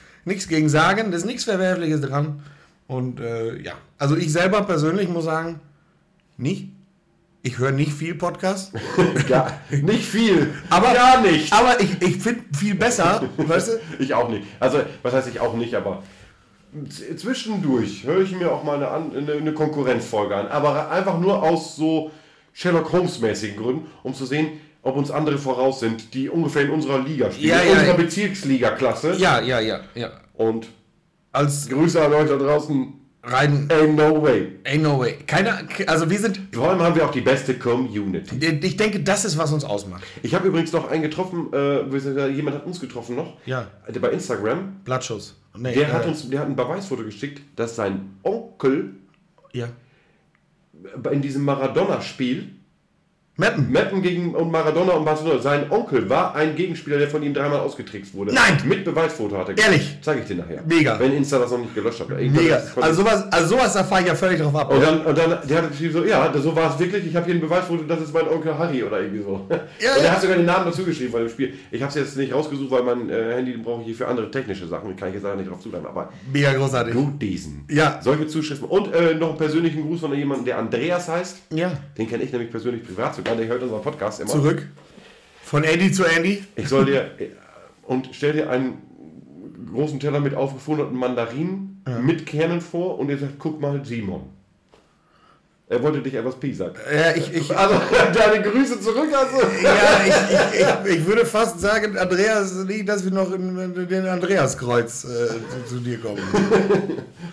gegen 0.47 0.69
sagen. 0.69 1.11
Da 1.11 1.17
ist 1.17 1.25
nichts 1.25 1.43
Verwerfliches 1.43 2.01
dran. 2.01 2.41
Und 2.87 3.19
äh, 3.19 3.61
ja, 3.61 3.73
also 3.97 4.15
ich 4.15 4.31
selber 4.31 4.63
persönlich 4.63 5.07
muss 5.09 5.25
sagen, 5.25 5.59
nicht. 6.37 6.69
Ich 7.41 7.59
höre 7.59 7.71
nicht 7.71 7.93
viel 7.93 8.15
Podcast. 8.15 8.73
Gar, 9.29 9.59
nicht 9.69 10.05
viel. 10.05 10.55
Aber, 10.71 10.93
Gar 10.93 11.21
nicht. 11.21 11.53
Aber 11.53 11.79
ich, 11.79 12.01
ich 12.01 12.17
finde 12.17 12.43
viel 12.57 12.73
besser, 12.73 13.29
weißt 13.37 13.67
du? 13.67 13.71
Ich 13.99 14.15
auch 14.15 14.29
nicht. 14.29 14.47
Also, 14.59 14.81
was 15.03 15.13
heißt 15.13 15.27
ich 15.27 15.39
auch 15.39 15.55
nicht, 15.55 15.75
aber 15.75 16.01
zwischendurch 17.17 18.03
höre 18.05 18.21
ich 18.21 18.31
mir 18.35 18.51
auch 18.51 18.63
mal 18.63 18.75
eine, 18.83 18.91
eine, 19.17 19.33
eine 19.33 19.53
Konkurrenzfolge 19.53 20.35
an. 20.35 20.47
Aber 20.47 20.89
einfach 20.91 21.19
nur 21.19 21.41
aus 21.43 21.75
so 21.75 22.11
Sherlock 22.53 22.91
Holmes-mäßigen 22.91 23.57
Gründen, 23.57 23.87
um 24.03 24.13
zu 24.13 24.25
sehen, 24.25 24.59
ob 24.81 24.95
uns 24.97 25.09
andere 25.11 25.37
voraus 25.37 25.79
sind, 25.79 26.13
die 26.13 26.29
ungefähr 26.29 26.63
in 26.63 26.69
unserer 26.69 26.99
Liga 26.99 27.31
spielen. 27.31 27.49
Ja, 27.49 27.59
in 27.59 27.65
ja, 27.67 27.71
unserer 27.73 27.87
ja. 27.87 27.93
Bezirksliga-Klasse. 27.95 29.15
Ja, 29.17 29.41
ja, 29.41 29.59
ja, 29.59 29.79
ja. 29.95 30.11
Und 30.35 30.67
Als 31.31 31.67
Grüße 31.67 32.03
an 32.03 32.13
euch 32.13 32.29
da 32.29 32.35
draußen. 32.37 32.93
rein, 33.23 33.67
Ain't 33.69 33.95
no 33.95 34.21
way. 34.21 34.51
ain't 34.63 34.81
no 34.83 34.99
way. 34.99 35.15
Keiner, 35.25 35.59
also 35.87 36.09
wir 36.09 36.19
sind, 36.19 36.39
Vor 36.53 36.69
allem 36.69 36.79
haben 36.81 36.95
wir 36.95 37.03
auch 37.05 37.11
die 37.11 37.21
beste 37.21 37.55
Community. 37.55 38.35
ich 38.61 38.77
denke, 38.77 38.99
das 39.01 39.25
ist, 39.25 39.37
was 39.37 39.51
uns 39.51 39.65
ausmacht. 39.65 40.03
Ich 40.21 40.35
habe 40.35 40.47
übrigens 40.47 40.71
noch 40.71 40.89
einen 40.89 41.01
getroffen, 41.01 41.51
äh, 41.51 42.27
jemand 42.29 42.57
hat 42.57 42.65
uns 42.67 42.79
getroffen 42.79 43.15
noch. 43.15 43.33
Ja. 43.45 43.67
Der 43.89 43.99
bei 43.99 44.11
Instagram. 44.11 44.75
Blattschuss. 44.85 45.35
Nee, 45.57 45.73
Der 45.73 45.93
hat 45.93 46.05
äh, 46.05 46.09
uns, 46.09 46.29
der 46.29 46.39
hat 46.41 46.47
ein 46.47 46.55
Beweisfoto 46.55 47.03
geschickt, 47.03 47.41
dass 47.55 47.75
sein 47.75 48.17
Onkel 48.23 48.95
Ja. 49.53 49.69
in 51.11 51.21
diesem 51.21 51.43
Maradona-Spiel, 51.45 52.51
Mappen. 53.37 53.69
Meppen 53.69 54.01
gegen 54.01 54.33
und 54.33 54.49
Maradona 54.49 54.93
und 54.93 55.03
Barcelona, 55.03 55.41
sein 55.41 55.69
Onkel 55.69 56.09
war 56.09 56.35
ein 56.35 56.55
Gegenspieler, 56.55 56.97
der 56.99 57.09
von 57.09 57.21
ihm 57.21 57.33
dreimal 57.33 57.59
ausgetrickst 57.59 58.13
wurde. 58.13 58.33
Nein! 58.33 58.57
Mit 58.63 58.85
Beweisfoto 58.85 59.37
hat 59.37 59.49
er 59.49 59.57
Ehrlich? 59.57 59.97
Zeige 60.01 60.21
ich 60.21 60.27
dir 60.27 60.35
nachher. 60.35 60.63
Mega. 60.65 60.97
Wenn 60.97 61.11
Insta 61.11 61.39
das 61.39 61.51
noch 61.51 61.57
nicht 61.57 61.75
gelöscht 61.75 61.99
hat. 61.99 62.09
Mega. 62.09 62.61
Also 62.79 63.01
sowas, 63.01 63.25
also 63.29 63.55
sowas, 63.57 63.73
da 63.73 63.83
fahre 63.83 64.03
ich 64.03 64.07
ja 64.07 64.15
völlig 64.15 64.39
drauf 64.39 64.55
ab. 64.55 64.71
und 64.71 64.81
dann, 64.81 65.01
und 65.01 65.17
dann, 65.17 65.37
der 65.49 65.57
hat 65.57 65.69
geschrieben 65.69 65.91
so, 65.91 66.05
ja, 66.05 66.31
so 66.33 66.55
war 66.55 66.73
es 66.73 66.79
wirklich, 66.79 67.07
ich 67.07 67.13
habe 67.13 67.25
hier 67.25 67.35
ein 67.35 67.41
Beweisfoto, 67.41 67.83
das 67.83 67.99
ist 68.03 68.13
mein 68.13 68.25
Onkel 68.29 68.57
Harry 68.57 68.81
oder 68.81 69.01
irgendwie 69.01 69.23
so. 69.23 69.33
und 69.49 69.59
ja. 69.79 69.95
er 70.01 70.11
hat 70.13 70.21
sogar 70.21 70.37
den 70.37 70.45
Namen 70.45 70.67
dazu 70.67 70.85
geschrieben 70.85 71.11
bei 71.11 71.19
dem 71.19 71.29
Spiel. 71.29 71.55
Ich 71.71 71.81
habe 71.81 71.89
es 71.89 71.95
jetzt 71.95 72.15
nicht 72.15 72.33
rausgesucht, 72.33 72.71
weil 72.71 72.83
mein 72.83 73.09
äh, 73.09 73.33
Handy 73.35 73.51
brauche 73.57 73.81
ich 73.81 73.87
hier 73.87 73.95
für 73.95 74.07
andere 74.07 74.31
technische 74.31 74.65
Sachen, 74.65 74.91
da 74.91 74.95
kann 74.95 75.09
ich 75.09 75.15
jetzt 75.15 75.23
leider 75.23 75.35
nicht 75.35 75.51
drauf 75.51 75.59
zugreifen, 75.59 75.87
aber 75.87 76.09
Mega 76.31 76.53
großartig. 76.53 76.93
gut 76.93 77.21
diesen. 77.21 77.65
Ja. 77.69 77.99
Solche 78.01 78.27
Zuschriften. 78.27 78.69
Und 78.69 78.93
äh, 78.93 79.15
noch 79.15 79.31
einen 79.31 79.37
persönlichen 79.37 79.85
Gruß 79.85 79.99
von 79.99 80.13
jemandem, 80.13 80.45
der 80.45 80.57
Andreas 80.57 81.09
heißt. 81.09 81.37
Ja. 81.53 81.73
Den 81.97 82.07
kenne 82.07 82.23
ich 82.23 82.31
nämlich 82.31 82.49
persönlich 82.49 82.81
privat 82.81 83.13
sogar, 83.13 83.24
der 83.33 83.47
hört 83.47 83.63
unseren 83.63 83.81
Podcast 83.81 84.19
immer. 84.19 84.29
Zurück. 84.29 84.67
Von 85.43 85.63
Andy 85.63 85.91
zu 85.91 86.03
Andy. 86.05 86.43
Ich 86.55 86.69
soll 86.69 86.85
dir 86.85 87.11
und 87.83 88.09
stell 88.11 88.33
dir 88.33 88.49
einen 88.49 88.81
großen 89.71 89.99
Teller 89.99 90.19
mit 90.19 90.35
aufgefunderten 90.35 90.97
Mandarinen 90.97 91.83
mit 92.01 92.25
Kernen 92.25 92.61
vor 92.61 92.97
und 92.99 93.09
ihr 93.09 93.17
sagt, 93.17 93.33
guck 93.37 93.61
mal, 93.61 93.83
Simon. 93.85 94.23
Er 95.67 95.81
wollte 95.81 95.99
dich 95.99 96.13
etwas 96.13 96.35
piesern. 96.35 96.73
Ja, 96.93 97.15
ich, 97.15 97.33
ich, 97.33 97.57
Also, 97.57 97.81
deine 98.13 98.43
Grüße 98.43 98.79
zurück, 98.79 99.09
also. 99.11 99.37
ja, 99.63 100.01
ich, 100.05 100.13
ich, 100.13 100.91
ich, 100.91 100.99
ich 100.99 101.07
würde 101.07 101.25
fast 101.25 101.59
sagen, 101.59 101.97
Andreas, 101.97 102.53
nicht, 102.65 102.87
dass 102.87 103.03
wir 103.03 103.11
noch 103.11 103.31
in, 103.33 103.57
in 103.57 103.87
den 103.87 104.05
Andreaskreuz 104.05 105.05
äh, 105.05 105.07
zu, 105.65 105.75
zu 105.75 105.79
dir 105.79 105.97
kommen. 105.99 106.21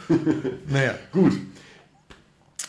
naja. 0.69 0.95
Gut. 1.13 1.33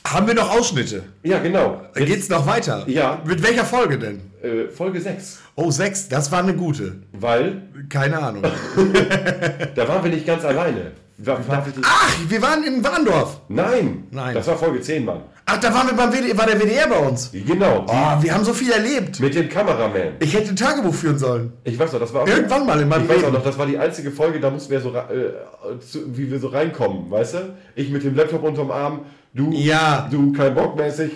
Haben 0.05 0.27
wir 0.27 0.33
noch 0.33 0.53
Ausschnitte? 0.55 1.03
Ja, 1.23 1.39
genau. 1.39 1.81
Dann 1.93 2.05
geht's 2.05 2.29
noch 2.29 2.45
weiter. 2.45 2.83
Ja. 2.87 3.21
Mit 3.25 3.41
welcher 3.41 3.63
Folge 3.65 3.97
denn? 3.97 4.21
Äh, 4.43 4.67
Folge 4.69 4.99
6. 4.99 5.39
Oh, 5.55 5.71
sechs, 5.71 6.09
das 6.09 6.31
war 6.31 6.39
eine 6.39 6.53
gute. 6.55 6.97
Weil 7.13 7.61
Keine 7.89 8.21
Ahnung. 8.21 8.43
da 9.75 9.87
waren 9.87 10.03
wir 10.03 10.11
nicht 10.11 10.25
ganz 10.25 10.43
alleine. 10.43 10.91
Ich 11.17 11.25
dich- 11.25 11.83
Ach, 11.83 12.17
wir 12.27 12.41
waren 12.41 12.63
in 12.63 12.83
Warndorf. 12.83 13.39
Nein. 13.47 14.07
Nein. 14.11 14.33
Das 14.33 14.47
war 14.47 14.57
Folge 14.57 14.81
10, 14.81 15.05
Mann. 15.05 15.21
Ach, 15.45 15.59
da 15.59 15.73
waren 15.73 15.87
wir 15.87 15.93
beim 15.95 16.11
WDR, 16.11 16.37
war 16.37 16.47
der 16.47 16.59
WDR 16.59 16.87
bei 16.87 16.97
uns. 16.97 17.29
Genau. 17.31 17.85
Oh, 17.87 18.21
wir 18.23 18.33
haben 18.33 18.43
so 18.43 18.53
viel 18.53 18.71
erlebt. 18.71 19.19
Mit 19.19 19.35
dem 19.35 19.47
Kameraman. 19.47 20.13
Ich 20.19 20.33
hätte 20.33 20.49
ein 20.49 20.55
Tagebuch 20.55 20.93
führen 20.93 21.17
sollen. 21.19 21.53
Ich 21.63 21.77
weiß 21.77 21.93
noch, 21.93 21.99
das 21.99 22.13
war 22.13 22.23
auch 22.23 22.27
Irgendwann 22.27 22.65
mal 22.65 22.79
in 22.81 22.87
meinem 22.89 23.03
Ich 23.03 23.09
weiß 23.09 23.17
auch 23.17 23.21
Leben. 23.23 23.33
noch, 23.35 23.43
das 23.43 23.57
war 23.57 23.65
die 23.67 23.77
einzige 23.77 24.11
Folge, 24.11 24.39
da 24.39 24.49
mussten 24.49 24.71
wir 24.71 24.81
so, 24.81 24.89
äh, 24.95 25.79
zu, 25.79 26.17
wie 26.17 26.31
wir 26.31 26.39
so 26.39 26.47
reinkommen, 26.47 27.09
weißt 27.11 27.33
du? 27.35 27.37
Ich 27.75 27.89
mit 27.89 28.03
dem 28.03 28.15
Laptop 28.15 28.43
unterm 28.43 28.71
Arm, 28.71 29.01
du, 29.33 29.51
Ja. 29.51 30.07
du 30.11 30.31
kein 30.33 30.53
Bock 30.55 30.75
mäßig, 30.75 31.11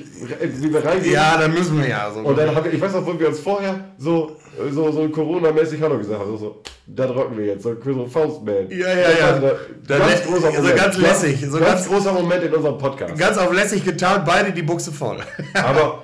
wie 0.62 0.74
wir 0.74 0.84
reingehen. 0.84 1.14
Ja, 1.14 1.38
dann 1.38 1.54
müssen 1.54 1.78
wir 1.80 1.88
ja 1.88 2.12
so. 2.12 2.20
Und 2.22 2.38
dann 2.38 2.54
haben 2.56 2.66
wir, 2.66 2.74
ich 2.74 2.82
weiß 2.82 2.94
noch, 2.94 3.06
wo 3.06 3.18
wir 3.20 3.28
uns 3.30 3.40
vorher 3.40 3.80
so, 3.98 4.36
so, 4.72 4.92
so 4.92 5.08
Corona-mäßig 5.10 5.82
Hallo 5.82 5.98
gesagt 5.98 6.20
haben, 6.20 6.32
so, 6.32 6.38
so, 6.38 6.62
da 6.88 7.06
drücken 7.08 7.38
wir 7.38 7.46
jetzt, 7.46 7.64
so, 7.64 7.76
so 7.84 8.06
Faustman. 8.08 8.70
Ja, 8.70 8.88
ja, 8.94 9.10
ja. 9.20 9.40
Da, 9.40 9.52
Da 9.88 9.98
ganz 10.00 10.24
großer 10.24 10.52
so 10.52 10.58
Moment. 10.58 10.76
ganz 10.78 10.98
lässig, 10.98 11.42
so 11.42 11.60
ganz, 11.60 11.66
ganz- 11.86 11.88
großer 11.88 12.14
Moment 12.14 12.44
in 12.44 12.54
unserem 12.54 12.78
Podcast. 12.78 13.18
Ganz 13.18 13.38
auf 13.38 13.54
lässig 13.54 13.84
getan, 13.86 14.24
beide 14.26 14.52
die 14.52 14.64
Buchse 14.64 14.92
voll. 14.92 15.20
Aber 15.54 16.04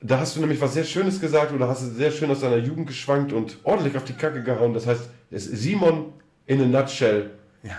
da 0.00 0.20
hast 0.20 0.36
du 0.36 0.40
nämlich 0.40 0.60
was 0.60 0.74
sehr 0.74 0.84
Schönes 0.84 1.20
gesagt 1.20 1.52
oder 1.52 1.68
hast 1.68 1.82
du 1.82 1.86
sehr 1.90 2.10
schön 2.10 2.30
aus 2.30 2.40
deiner 2.40 2.58
Jugend 2.58 2.86
geschwankt 2.86 3.32
und 3.32 3.58
ordentlich 3.64 3.96
auf 3.96 4.04
die 4.04 4.12
Kacke 4.12 4.42
gehauen. 4.42 4.72
Das 4.74 4.86
heißt, 4.86 5.08
es 5.30 5.46
ist 5.46 5.62
Simon 5.62 6.12
in 6.46 6.60
a 6.62 6.66
nutshell 6.80 7.30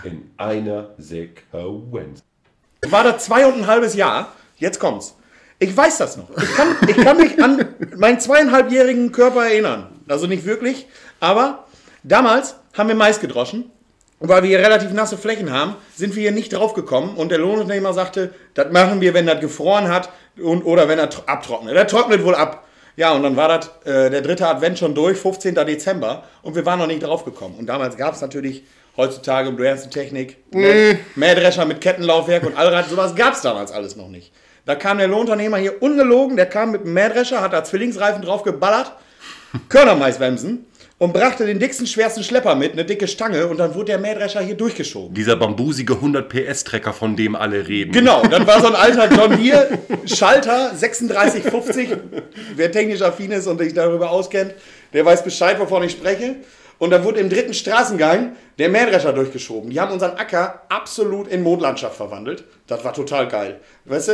in 0.04 0.30
einer 0.36 0.90
Sequenz. 0.98 2.22
War 2.86 3.04
da 3.04 3.18
zwei 3.18 3.46
und 3.46 3.54
ein 3.54 3.66
halbes 3.66 3.94
Jahr. 3.94 4.32
Jetzt 4.56 4.78
kommt's. 4.80 5.14
Ich 5.58 5.76
weiß 5.76 5.98
das 5.98 6.16
noch. 6.16 6.30
Ich 6.36 6.54
kann, 6.54 6.76
ich 6.88 6.96
kann 6.96 7.16
mich 7.18 7.42
an 7.42 7.66
meinen 7.96 8.18
zweieinhalbjährigen 8.18 9.12
Körper 9.12 9.44
erinnern. 9.46 9.88
Also 10.08 10.26
nicht 10.26 10.44
wirklich, 10.46 10.86
aber 11.20 11.66
damals 12.02 12.56
haben 12.76 12.88
wir 12.88 12.94
Mais 12.96 13.20
gedroschen. 13.20 13.70
Und 14.18 14.28
weil 14.28 14.42
wir 14.42 14.48
hier 14.50 14.58
relativ 14.58 14.92
nasse 14.92 15.16
Flächen 15.16 15.50
haben, 15.52 15.76
sind 15.96 16.14
wir 16.14 16.22
hier 16.22 16.32
nicht 16.32 16.50
drauf 16.50 16.74
gekommen. 16.74 17.16
Und 17.16 17.30
der 17.30 17.38
Lohnunternehmer 17.38 17.92
sagte, 17.94 18.34
das 18.54 18.70
machen 18.70 19.00
wir, 19.00 19.14
wenn 19.14 19.26
das 19.26 19.40
gefroren 19.40 19.88
hat 19.88 20.10
und, 20.42 20.62
oder 20.64 20.88
wenn 20.88 20.98
er 20.98 21.08
tro- 21.08 21.24
abtrocknet. 21.26 21.74
Er 21.74 21.86
trocknet 21.86 22.22
wohl 22.24 22.34
ab. 22.34 22.66
Ja, 22.96 23.12
und 23.12 23.22
dann 23.22 23.36
war 23.36 23.48
das 23.48 23.70
äh, 23.86 24.10
der 24.10 24.20
dritte 24.20 24.46
Advent 24.46 24.78
schon 24.78 24.94
durch, 24.94 25.16
15. 25.18 25.54
Dezember. 25.54 26.24
Und 26.42 26.54
wir 26.54 26.66
waren 26.66 26.78
noch 26.78 26.86
nicht 26.86 27.02
drauf 27.02 27.24
gekommen. 27.24 27.54
Und 27.58 27.66
damals 27.66 27.96
gab 27.96 28.14
es 28.14 28.20
natürlich 28.20 28.64
heutzutage 29.00 29.50
modernste 29.50 29.88
Technik. 29.90 30.36
Mäh- 30.52 30.98
Mähdrescher 31.16 31.64
mit 31.64 31.80
Kettenlaufwerk 31.80 32.44
und 32.44 32.56
Allrad. 32.56 32.88
Sowas 32.90 33.14
gab 33.14 33.32
es 33.34 33.40
damals 33.40 33.72
alles 33.72 33.96
noch 33.96 34.08
nicht. 34.08 34.30
Da 34.66 34.74
kam 34.74 34.98
der 34.98 35.08
Lohnunternehmer 35.08 35.56
hier 35.56 35.82
ungelogen, 35.82 36.36
der 36.36 36.46
kam 36.46 36.70
mit 36.72 36.82
einem 36.82 36.92
Mähdrescher, 36.92 37.40
hat 37.40 37.52
da 37.54 37.64
Zwillingsreifen 37.64 38.22
drauf 38.22 38.42
geballert, 38.42 38.92
Körnermaiswemsen 39.70 40.66
und 40.98 41.12
brachte 41.14 41.46
den 41.46 41.58
dicksten, 41.58 41.86
schwersten 41.86 42.22
Schlepper 42.22 42.54
mit, 42.54 42.72
eine 42.72 42.84
dicke 42.84 43.08
Stange 43.08 43.46
und 43.46 43.56
dann 43.58 43.74
wurde 43.74 43.86
der 43.86 43.98
Mähdrescher 43.98 44.40
hier 44.42 44.54
durchgeschoben. 44.54 45.14
Dieser 45.14 45.34
bambusige 45.36 45.94
100 45.94 46.28
PS-Trecker, 46.28 46.92
von 46.92 47.16
dem 47.16 47.34
alle 47.34 47.66
reden. 47.66 47.90
Genau, 47.92 48.22
dann 48.22 48.46
war 48.46 48.60
so 48.60 48.66
ein 48.66 48.74
alter 48.76 49.08
John 49.12 49.36
Deere 49.42 49.78
Schalter 50.04 50.72
3650. 50.78 51.88
Wer 52.54 52.70
technisch 52.70 53.00
affin 53.00 53.30
ist 53.32 53.46
und 53.46 53.58
sich 53.58 53.72
darüber 53.72 54.10
auskennt, 54.10 54.54
der 54.92 55.04
weiß 55.06 55.24
Bescheid, 55.24 55.58
wovon 55.58 55.82
ich 55.84 55.92
spreche. 55.92 56.36
Und 56.80 56.90
dann 56.90 57.04
wurde 57.04 57.20
im 57.20 57.28
dritten 57.28 57.54
Straßengang 57.54 58.32
der 58.58 58.70
Mähdrescher 58.70 59.12
durchgeschoben. 59.12 59.70
Die 59.70 59.78
haben 59.78 59.92
unseren 59.92 60.16
Acker 60.16 60.62
absolut 60.70 61.28
in 61.28 61.42
Mondlandschaft 61.42 61.94
verwandelt. 61.94 62.44
Das 62.66 62.82
war 62.84 62.92
total 62.94 63.28
geil. 63.28 63.60
Weißt 63.84 64.08
du? 64.08 64.12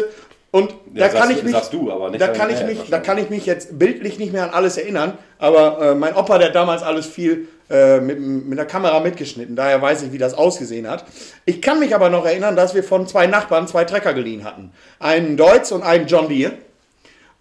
Und 0.50 0.70
Ja, 0.92 1.06
da 1.06 1.08
kann 1.08 1.28
sagst- 1.28 1.38
ich 1.38 1.42
mich, 1.44 1.56
du, 1.70 1.92
aber 1.92 2.10
nicht 2.10 2.20
da 2.20 2.28
kann 2.28 2.50
ich 2.50 2.62
mich, 2.64 2.90
da 2.90 2.98
kann 2.98 3.18
ich 3.18 3.30
mich 3.30 3.46
jetzt 3.46 3.78
bildlich 3.78 4.18
nicht 4.18 4.32
mehr 4.32 4.44
an 4.44 4.50
alles 4.50 4.76
erinnern. 4.76 5.16
Aber 5.38 5.80
äh, 5.80 5.94
mein 5.94 6.16
Opa, 6.16 6.38
der 6.38 6.50
damals 6.50 6.82
alles 6.82 7.06
viel 7.06 7.46
äh, 7.70 8.00
mit, 8.00 8.18
mit 8.20 8.58
der 8.58 8.66
Kamera 8.66 8.98
mitgeschnitten. 9.00 9.54
Daher 9.54 9.80
weiß 9.80 10.02
ich, 10.02 10.12
wie 10.12 10.18
das 10.18 10.34
ausgesehen 10.34 10.88
hat. 10.88 11.04
Ich 11.44 11.62
kann 11.62 11.78
mich 11.78 11.94
aber 11.94 12.10
noch 12.10 12.26
erinnern, 12.26 12.56
dass 12.56 12.74
wir 12.74 12.82
von 12.82 13.06
zwei 13.06 13.26
Nachbarn 13.28 13.68
zwei 13.68 13.84
Trecker 13.84 14.12
geliehen 14.12 14.42
hatten. 14.44 14.72
Einen 14.98 15.36
Deutz 15.36 15.70
und 15.70 15.82
einen 15.82 16.06
John 16.08 16.28
Deere. 16.28 16.52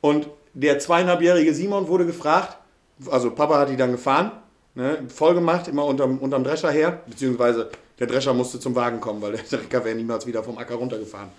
Und 0.01 0.27
der 0.53 0.77
zweieinhalbjährige 0.77 1.53
Simon 1.53 1.88
wurde 1.88 2.05
gefragt, 2.05 2.58
also 3.10 3.32
Papa 3.32 3.58
hat 3.60 3.70
die 3.70 3.75
dann 3.77 3.91
gefahren, 3.91 4.32
ne, 4.75 4.98
voll 5.13 5.34
gemacht, 5.34 5.67
immer 5.67 5.86
unterm, 5.86 6.17
unterm 6.20 6.44
Drescher 6.44 6.72
her, 6.72 7.01
beziehungsweise 7.08 7.70
der 8.00 8.08
Drescher 8.08 8.34
musste 8.34 8.60
zum 8.60 8.75
Wagen 8.75 9.00
kommen, 9.00 9.22
weil 9.22 9.34
der 9.34 9.46
Trecker 9.50 9.84
wäre 9.84 9.96
niemals 9.96 10.25
wieder 10.25 10.44
vom 10.44 10.58
Acker 10.58 10.75
runtergefahren. 10.75 11.29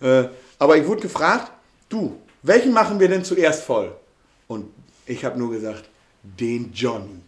Äh, 0.00 0.24
aber 0.58 0.76
ich 0.76 0.86
wurde 0.86 1.02
gefragt, 1.02 1.50
du, 1.88 2.16
welchen 2.42 2.72
machen 2.72 3.00
wir 3.00 3.08
denn 3.08 3.24
zuerst 3.24 3.64
voll? 3.64 3.92
Und 4.48 4.66
ich 5.06 5.24
habe 5.24 5.38
nur 5.38 5.50
gesagt, 5.50 5.84
den 6.22 6.72
Johnny. 6.72 7.20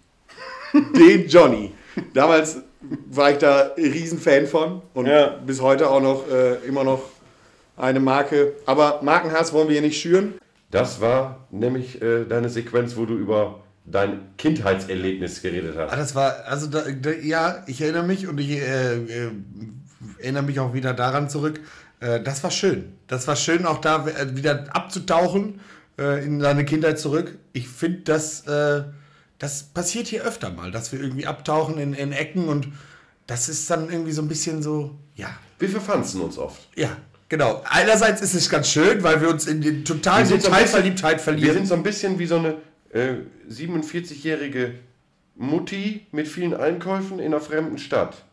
Den 0.96 1.28
Johnny. 1.28 1.72
Damals 2.12 2.58
war 3.10 3.30
ich 3.30 3.38
da 3.38 3.70
Riesenfan 3.76 4.46
von 4.48 4.82
und 4.92 5.06
Ja. 5.06 5.28
bis 5.46 5.60
heute 5.60 5.88
auch 5.88 6.00
noch 6.00 6.28
äh, 6.28 6.56
immer 6.66 6.82
noch 6.82 7.02
eine 7.76 8.00
Marke. 8.00 8.54
Aber 8.66 9.00
Markenhass 9.02 9.52
wollen 9.52 9.68
wir 9.68 9.74
hier 9.74 9.82
nicht 9.82 10.00
schüren. 10.00 10.34
Das 10.70 11.00
war 11.00 11.46
nämlich 11.50 12.02
äh, 12.02 12.24
deine 12.24 12.48
Sequenz, 12.48 12.96
wo 12.96 13.04
du 13.06 13.14
über 13.14 13.60
dein 13.84 14.20
Kindheitserlebnis 14.38 15.42
geredet 15.42 15.76
Ah, 15.76 15.88
hast. 15.90 15.96
das 15.98 16.14
war, 16.14 16.44
also 16.46 16.66
da, 16.66 16.82
da, 16.90 17.10
ja, 17.10 17.62
ich 17.66 17.80
erinnere 17.80 18.04
mich 18.04 18.26
und 18.26 18.38
ich 18.40 18.50
äh, 18.52 18.96
äh, 18.96 19.30
erinnere 20.18 20.42
mich 20.44 20.58
auch 20.60 20.72
wieder 20.74 20.94
daran 20.94 21.28
zurück. 21.28 21.60
Äh, 22.00 22.20
das 22.22 22.42
war 22.42 22.50
schön. 22.50 22.92
Das 23.06 23.26
war 23.28 23.36
schön, 23.36 23.66
auch 23.66 23.80
da 23.80 24.06
äh, 24.06 24.36
wieder 24.36 24.64
abzutauchen 24.74 25.60
äh, 25.98 26.24
in 26.24 26.38
deine 26.38 26.64
Kindheit 26.64 26.98
zurück. 26.98 27.36
Ich 27.52 27.68
finde, 27.68 28.00
das, 28.04 28.46
äh, 28.46 28.84
das 29.38 29.64
passiert 29.64 30.06
hier 30.06 30.24
öfter 30.24 30.50
mal, 30.50 30.70
dass 30.70 30.92
wir 30.92 31.00
irgendwie 31.00 31.26
abtauchen 31.26 31.78
in, 31.78 31.92
in 31.92 32.12
Ecken 32.12 32.48
und 32.48 32.68
das 33.26 33.48
ist 33.48 33.70
dann 33.70 33.90
irgendwie 33.90 34.12
so 34.12 34.22
ein 34.22 34.28
bisschen 34.28 34.62
so, 34.62 34.94
ja, 35.16 35.28
Wir 35.58 35.68
verfanzen 35.68 36.20
uns 36.20 36.38
oft. 36.38 36.60
ja. 36.76 36.96
Genau. 37.30 37.62
Einerseits 37.68 38.20
ist 38.20 38.34
es 38.34 38.48
ganz 38.50 38.68
schön, 38.68 39.02
weil 39.02 39.20
wir 39.20 39.28
uns 39.30 39.46
in 39.46 39.60
die 39.60 39.82
totale 39.82 40.20
Wir 40.20 40.26
sind 40.26 40.42
so 40.42 40.48
ein 40.48 40.52
Detailverliebtheit 40.52 41.16
Wir 41.16 41.18
verlieren. 41.24 41.54
sind 41.56 41.66
so 41.66 41.74
ein 41.74 41.82
bisschen 41.82 42.18
wie 42.18 42.26
so 42.26 42.36
eine 42.36 42.54
äh, 42.94 43.16
47-jährige 43.50 44.74
Mutti 45.36 46.06
mit 46.12 46.28
vielen 46.28 46.54
Einkäufen 46.54 47.18
in 47.18 47.26
einer 47.26 47.40
fremden 47.40 47.78
Stadt. 47.78 48.24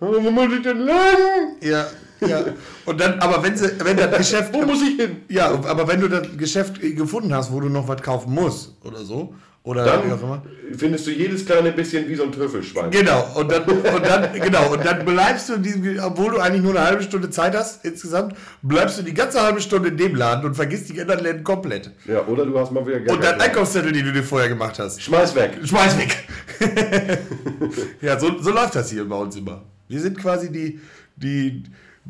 Wo 0.00 0.18
muss 0.30 0.52
ich 0.52 0.62
denn 0.62 0.80
lang? 0.80 1.56
Ja, 1.60 1.86
ja. 2.20 2.44
Und 2.84 3.00
dann, 3.00 3.20
aber 3.20 3.40
wenn 3.44 3.56
sie, 3.56 3.70
wenn 3.84 3.96
das 3.96 4.16
Geschäft. 4.18 4.52
Wo 4.52 4.62
muss 4.62 4.82
ich 4.82 5.00
hin? 5.00 5.22
Ja, 5.28 5.52
aber 5.52 5.86
wenn 5.86 6.00
du 6.00 6.08
das 6.08 6.36
Geschäft 6.36 6.80
gefunden 6.80 7.32
hast, 7.32 7.52
wo 7.52 7.60
du 7.60 7.68
noch 7.68 7.86
was 7.86 8.02
kaufen 8.02 8.34
musst 8.34 8.74
oder 8.84 9.04
so, 9.04 9.32
oder 9.64 9.84
wie 10.04 10.12
auch 10.12 10.22
immer. 10.22 10.42
Dann 10.44 10.78
findest 10.78 11.06
du 11.06 11.12
jedes 11.12 11.46
kleine 11.46 11.70
bisschen 11.70 12.08
wie 12.08 12.16
so 12.16 12.24
ein 12.24 12.32
Trüffelschwein. 12.32 12.90
Genau, 12.90 13.30
und 13.36 13.50
dann, 13.50 13.62
und 13.68 14.06
dann, 14.06 14.32
genau, 14.32 14.72
und 14.72 14.84
dann 14.84 15.04
bleibst 15.04 15.48
du 15.48 15.54
in 15.54 15.62
diesem, 15.62 16.00
obwohl 16.02 16.32
du 16.32 16.38
eigentlich 16.38 16.62
nur 16.62 16.74
eine 16.74 16.84
halbe 16.84 17.02
Stunde 17.02 17.30
Zeit 17.30 17.54
hast 17.54 17.84
insgesamt, 17.84 18.34
bleibst 18.62 18.98
du 18.98 19.02
die 19.02 19.14
ganze 19.14 19.40
halbe 19.40 19.60
Stunde 19.60 19.90
in 19.90 19.96
dem 19.96 20.16
Laden 20.16 20.44
und 20.44 20.54
vergisst 20.54 20.88
die 20.88 21.00
anderen 21.00 21.22
Läden 21.22 21.44
komplett. 21.44 21.92
Ja, 22.06 22.26
oder 22.26 22.44
du 22.44 22.58
hast 22.58 22.72
mal 22.72 22.84
wieder 22.84 23.00
gar 23.00 23.14
Und 23.14 23.22
dein. 23.22 23.40
Einkaufszettel, 23.40 23.92
den 23.92 24.04
du 24.04 24.12
dir 24.12 24.24
vorher 24.24 24.48
gemacht 24.48 24.78
hast. 24.80 25.00
Schmeiß 25.00 25.34
weg. 25.36 25.58
Schmeiß 25.62 25.96
weg. 25.96 26.16
ja, 28.00 28.18
so, 28.18 28.38
so 28.40 28.50
läuft 28.50 28.74
das 28.74 28.90
hier 28.90 29.08
bei 29.08 29.16
uns 29.16 29.36
immer. 29.36 29.62
Wir 29.88 30.00
sind 30.00 30.18
quasi 30.18 30.50
die, 30.50 30.80
die 31.14 31.62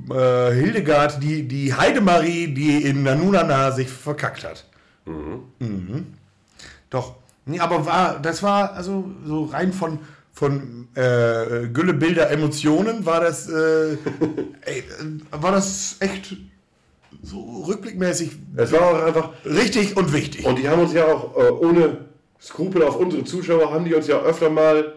äh, 0.08 0.52
Hildegard, 0.52 1.22
die, 1.22 1.46
die 1.46 1.74
Heidemarie, 1.74 2.54
die 2.54 2.82
in 2.82 3.02
Nanunana 3.02 3.72
sich 3.72 3.88
verkackt 3.90 4.44
hat. 4.44 4.64
Mhm. 5.04 6.14
Doch. 6.88 7.16
Nee, 7.44 7.58
aber 7.60 7.84
war, 7.86 8.18
das 8.20 8.42
war 8.42 8.72
also 8.74 9.04
so 9.26 9.44
rein 9.44 9.72
von, 9.72 9.98
von 10.32 10.88
äh, 10.94 11.66
Gülle, 11.72 11.94
Bilder, 11.94 12.30
Emotionen, 12.30 13.04
war 13.04 13.20
das, 13.20 13.48
äh, 13.48 13.92
ey, 14.64 14.84
war 15.30 15.52
das 15.52 15.96
echt 16.00 16.36
so 17.22 17.64
rückblickmäßig 17.68 18.32
Es 18.56 18.72
war 18.72 18.80
auch 18.82 19.02
einfach. 19.04 19.30
richtig 19.44 19.96
und 19.96 20.12
wichtig. 20.12 20.46
Und 20.46 20.58
die 20.58 20.68
haben 20.68 20.82
uns 20.82 20.92
ja 20.92 21.04
auch 21.06 21.36
äh, 21.36 21.50
ohne 21.50 21.98
Skrupel 22.40 22.82
auf 22.82 22.96
unsere 22.96 23.24
Zuschauer, 23.24 23.72
haben 23.72 23.84
die 23.84 23.94
uns 23.94 24.06
ja 24.06 24.18
öfter 24.20 24.48
mal 24.50 24.94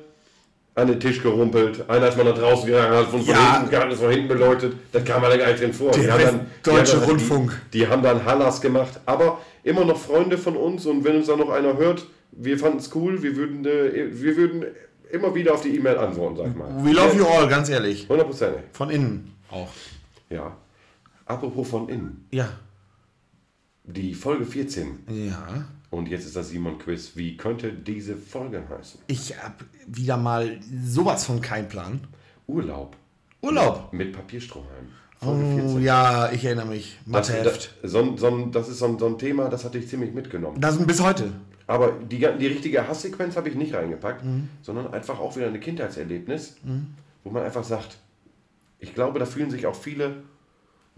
an 0.76 0.88
den 0.88 1.00
Tisch 1.00 1.22
gerumpelt. 1.24 1.90
Einer 1.90 2.10
ist 2.10 2.18
mal 2.18 2.26
nach 2.26 2.38
draußen 2.38 2.66
gegangen, 2.68 2.94
hat 2.96 3.08
von, 3.08 3.22
Ja. 3.26 3.58
hinten 3.58 3.72
gar 3.72 3.86
nicht 3.88 3.98
von 4.00 4.10
hinten 4.12 4.28
beleuchtet. 4.28 4.74
Das 4.92 5.06
kam 5.06 5.22
mal 5.22 5.38
gar 5.38 5.48
nicht 5.48 5.62
drin 5.62 5.74
vor. 5.74 5.92
Die 5.92 6.12
haben 6.12 6.22
dann- 6.24 6.40
die 6.40 6.46
Westdeutsche 6.70 6.94
haben 6.94 7.00
dann- 7.02 7.10
Rundfunk. 7.10 7.62
Die, 7.74 7.78
die 7.80 7.88
haben 7.88 8.04
dann 8.04 8.26
Hallas 8.26 8.60
gemacht. 8.60 9.00
Aber 9.06 9.40
immer 9.64 9.86
noch 9.86 9.98
Freunde 9.98 10.38
von 10.38 10.58
uns. 10.58 10.86
Und 10.86 11.04
wenn 11.06 11.16
uns 11.18 11.28
da 11.28 11.36
noch 11.38 11.50
einer 11.50 11.78
hört, 11.78 12.06
wir 12.32 12.58
fanden 12.60 12.78
es 12.80 12.94
cool. 12.96 13.22
Wir 13.24 13.36
würden, 13.36 13.66
äh, 13.66 14.10
wir 14.12 14.36
würden 14.38 14.66
immer 15.12 15.34
wieder 15.36 15.54
auf 15.54 15.62
die 15.62 15.76
E-Mail 15.76 15.98
antworten, 15.98 16.38
sag 16.38 16.48
ich 16.48 16.56
mal. 16.56 16.84
We 16.84 16.92
love 16.92 17.16
you 17.18 17.26
all, 17.26 17.48
ganz 17.48 17.70
ehrlich. 17.70 18.08
100%. 18.10 18.54
Von 18.74 18.90
innen 18.90 19.32
auch. 19.52 19.70
Ja. 20.30 20.56
Apropos 21.26 21.68
von 21.70 21.90
innen. 21.90 22.26
Ja. 22.32 22.50
die 23.84 24.14
Folge 24.14 24.46
14. 24.46 25.00
Ja. 25.10 25.66
Und 25.92 26.10
jetzt 26.10 26.26
ist 26.26 26.36
das 26.36 26.50
Simon 26.50 26.78
Quiz. 26.80 27.12
Wie 27.16 27.38
könnte 27.38 27.72
diese 27.72 28.16
Folge 28.18 28.64
heißen? 28.68 29.00
Ich 29.08 29.38
habe 29.42 29.64
wieder 29.88 30.18
mal 30.18 30.60
sowas 30.86 31.24
von 31.26 31.40
keinen 31.42 31.68
Plan. 31.70 32.02
Urlaub 32.48 32.96
Urlaub. 33.42 33.94
mit 33.94 34.12
Papierstrohhalm. 34.14 34.88
Folge 35.20 35.64
Oh, 35.64 35.78
ja, 35.80 36.32
ich 36.32 36.44
erinnere 36.44 36.66
mich. 36.68 36.98
Das, 37.06 37.30
Matheheft. 37.30 37.76
das, 37.82 37.92
so, 37.92 38.00
ein- 38.02 38.18
so, 38.18 38.28
ein- 38.28 38.52
das 38.52 38.68
ist 38.70 38.80
so 38.80 38.86
ein, 38.86 39.00
so 39.00 39.06
ein 39.08 39.18
Thema, 39.18 39.48
das 39.50 39.64
hatte 39.64 39.78
ich 39.78 39.88
ziemlich 39.88 40.14
mitgenommen. 40.14 40.60
Das 40.60 40.78
bis 40.86 41.02
heute. 41.02 41.32
Aber 41.68 41.92
die, 41.94 42.20
die 42.20 42.48
richtige 42.48 42.88
Hasssequenz 42.88 43.36
habe 43.36 43.50
ich 43.50 43.56
nicht 43.56 43.74
reingepackt, 43.74 44.24
sondern 44.62 44.94
einfach 44.94 45.20
auch 45.20 45.36
wieder 45.36 45.48
ein 45.48 45.60
Kindheitserlebnis, 45.60 46.58
wo 47.24 47.32
man 47.32 47.44
einfach 47.44 47.64
sagt, 47.64 47.98
ich 48.80 48.94
glaube, 48.94 49.20
da 49.20 49.26
fühlen 49.26 49.50
sich 49.50 49.66
auch 49.66 49.76
viele 49.76 50.18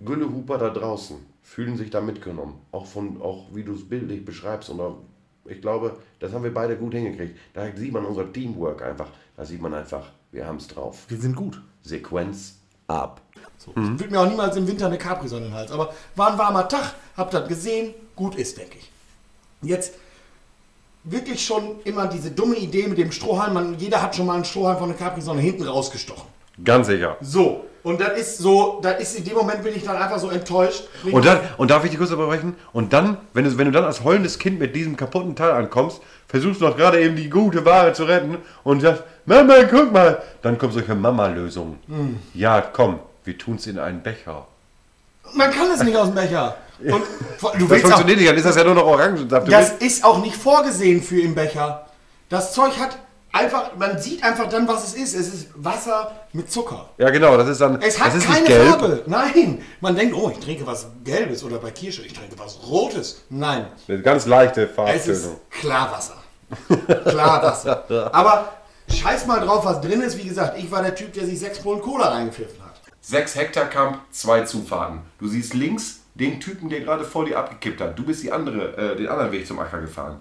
Güllehuper 0.04 0.58
da 0.58 0.70
draußen, 0.70 1.18
fühlen 1.42 1.78
sich 1.78 1.90
da 1.90 2.02
mitgenommen. 2.02 2.56
Auch 2.72 2.86
von, 2.86 3.22
auch 3.22 3.46
wie 3.54 3.64
du 3.64 3.74
es 3.74 3.88
bildlich 3.88 4.26
beschreibst. 4.26 4.70
Und 4.70 4.80
auch, 4.80 4.98
ich 5.46 5.62
glaube, 5.62 5.98
das 6.20 6.34
haben 6.34 6.44
wir 6.44 6.54
beide 6.54 6.76
gut 6.76 6.94
hingekriegt. 6.94 7.38
Da 7.54 7.66
sieht 7.76 7.94
man 7.94 8.06
unser 8.06 8.32
Teamwork 8.32 8.82
einfach. 8.82 9.10
Da 9.36 9.46
sieht 9.46 9.62
man 9.62 9.74
einfach, 9.74 10.12
wir 10.32 10.46
haben 10.46 10.58
es 10.58 10.68
drauf. 10.68 11.06
Wir 11.08 11.18
sind 11.18 11.36
gut. 11.36 11.62
Sequenz 11.82 12.58
ab. 12.88 13.22
Ich 13.60 13.76
würde 13.76 14.10
mir 14.10 14.20
auch 14.20 14.30
niemals 14.30 14.56
im 14.56 14.68
Winter 14.68 14.88
eine 14.88 14.98
Capri-Sonne 14.98 15.46
in 15.46 15.52
den 15.52 15.58
Hals. 15.58 15.72
Aber 15.72 15.94
war 16.16 16.32
ein 16.32 16.38
warmer 16.38 16.68
Tag, 16.68 16.94
hab 17.16 17.32
das 17.32 17.48
gesehen, 17.48 17.94
gut 18.16 18.36
ist, 18.36 18.58
denke 18.58 18.78
ich. 18.78 18.92
Jetzt 19.62 19.96
wirklich 21.10 21.46
schon 21.46 21.80
immer 21.84 22.08
diese 22.08 22.32
dumme 22.32 22.56
Idee 22.56 22.88
mit 22.88 22.98
dem 22.98 23.12
Strohhalm. 23.12 23.54
Man, 23.54 23.80
jeder 23.80 24.02
hat 24.02 24.16
schon 24.16 24.26
mal 24.26 24.36
einen 24.36 24.46
Strohhalm 24.46 24.78
von 24.78 24.90
der 24.90 24.98
Capri-Sonne 24.98 25.42
hinten 25.42 25.64
rausgestochen. 25.64 26.28
Ganz 26.64 26.88
sicher. 26.88 27.18
So, 27.22 27.66
und 27.84 28.02
das 28.02 28.20
ist 28.20 28.38
so, 28.40 28.80
das 28.82 29.00
ist 29.00 29.18
in 29.18 29.24
dem 29.24 29.36
Moment 29.36 29.64
bin 29.64 29.76
ich 29.76 29.84
dann 29.84 29.96
einfach 29.96 30.20
so 30.20 30.30
enttäuscht. 30.30 30.84
Und 31.10 31.26
dann, 31.26 31.40
und 31.58 31.72
darf 31.72 31.84
ich 31.86 31.92
dich 31.92 32.00
kurz 32.00 32.12
unterbrechen? 32.12 32.56
Und 32.74 32.92
dann, 32.92 33.18
wenn 33.34 33.46
du, 33.46 33.58
wenn 33.58 33.66
du 33.66 33.72
dann 33.72 33.86
als 33.86 34.04
heulendes 34.04 34.40
Kind 34.40 34.60
mit 34.60 34.76
diesem 34.76 34.98
kaputten 34.98 35.36
Teil 35.36 35.52
ankommst, 35.52 36.02
versuchst 36.28 36.60
du 36.60 36.66
noch 36.66 36.76
gerade 36.76 37.00
eben 37.00 37.16
die 37.16 37.30
gute 37.30 37.64
Ware 37.64 37.94
zu 37.94 38.04
retten 38.04 38.40
und 38.64 38.82
sagst, 38.82 39.04
Mama, 39.26 39.64
guck 39.70 39.94
mal. 39.94 40.22
Dann 40.42 40.58
kommen 40.58 40.74
solche 40.74 40.96
Mama-Lösungen. 40.96 41.80
Ja, 42.34 42.60
komm, 42.62 43.00
wir 43.24 43.38
tun's 43.38 43.68
in 43.68 43.80
einen 43.80 44.02
Becher. 44.02 44.48
Man 45.34 45.52
kann 45.52 45.70
es 45.72 45.84
nicht 45.84 45.96
aus 45.96 46.08
dem 46.08 46.16
Becher. 46.16 46.58
Und 46.80 47.04
du 47.60 47.68
Das 47.68 47.82
funktioniert 47.82 48.18
nicht, 48.18 48.30
dann 48.30 48.38
ist 48.38 48.46
das 48.46 48.56
ja 48.56 48.64
nur 48.64 48.76
noch 48.76 48.86
Orangensaft. 48.86 49.52
Das 49.52 49.72
ist 49.72 50.04
auch 50.04 50.22
nicht 50.22 50.36
vorgesehen 50.36 51.02
für 51.02 51.20
im 51.20 51.36
Becher. 51.36 51.86
Das 52.30 52.54
Zeug 52.54 52.78
hat 52.78 52.98
einfach, 53.32 53.76
man 53.78 54.00
sieht 54.00 54.24
einfach 54.24 54.50
dann, 54.50 54.68
was 54.68 54.84
es 54.88 54.94
ist. 54.94 55.16
Es 55.16 55.34
ist 55.34 55.50
Wasser 55.56 56.12
mit 56.34 56.52
Zucker. 56.52 56.90
Ja, 56.98 57.10
genau, 57.10 57.38
das 57.38 57.50
ist 57.50 57.62
dann. 57.62 57.82
Es 57.82 58.00
hat 58.00 58.08
das 58.08 58.16
ist 58.16 58.28
keine. 58.28 58.48
Farbe. 58.48 59.04
Nein. 59.06 59.62
Man 59.82 59.96
denkt, 59.96 60.16
oh, 60.16 60.30
ich 60.30 60.44
trinke 60.44 60.66
was 60.66 60.88
Gelbes 61.04 61.44
oder 61.44 61.58
bei 61.58 61.72
Kirsche, 61.72 62.04
ich 62.04 62.14
trinke 62.14 62.38
was 62.38 62.60
Rotes. 62.68 63.24
Nein. 63.30 63.68
Eine 63.88 64.02
ganz 64.02 64.26
leichte 64.26 64.70
Es 64.88 65.08
ist. 65.08 65.30
Klarwasser. 65.50 66.18
Klarwasser. 67.06 67.84
Aber 68.14 68.54
scheiß 68.94 69.26
mal 69.26 69.40
drauf, 69.42 69.66
was 69.66 69.82
drin 69.82 70.02
ist. 70.02 70.18
Wie 70.18 70.28
gesagt, 70.28 70.58
ich 70.58 70.70
war 70.72 70.82
der 70.82 70.96
Typ, 70.96 71.14
der 71.14 71.26
sich 71.26 71.40
sechs 71.40 71.60
Pullen 71.60 71.82
Cola 71.82 72.10
reingepfiffen 72.10 72.60
hat. 72.62 72.68
6 73.02 73.36
Hektar 73.36 73.66
Camp, 73.68 74.02
zwei 74.12 74.42
Zufahrten. 74.42 75.00
Du 75.18 75.30
siehst 75.30 75.54
links 75.54 76.02
den 76.20 76.40
Typen, 76.40 76.70
der 76.70 76.82
gerade 76.82 77.04
vor 77.04 77.26
dir 77.26 77.38
abgekippt 77.38 77.80
hat. 77.82 77.98
Du 77.98 78.04
bist 78.04 78.24
die 78.24 78.32
andere, 78.32 78.76
äh, 78.78 78.96
den 78.96 79.08
anderen 79.08 79.32
Weg 79.32 79.46
zum 79.48 79.60
Acker 79.60 79.80
gefahren. 79.82 80.18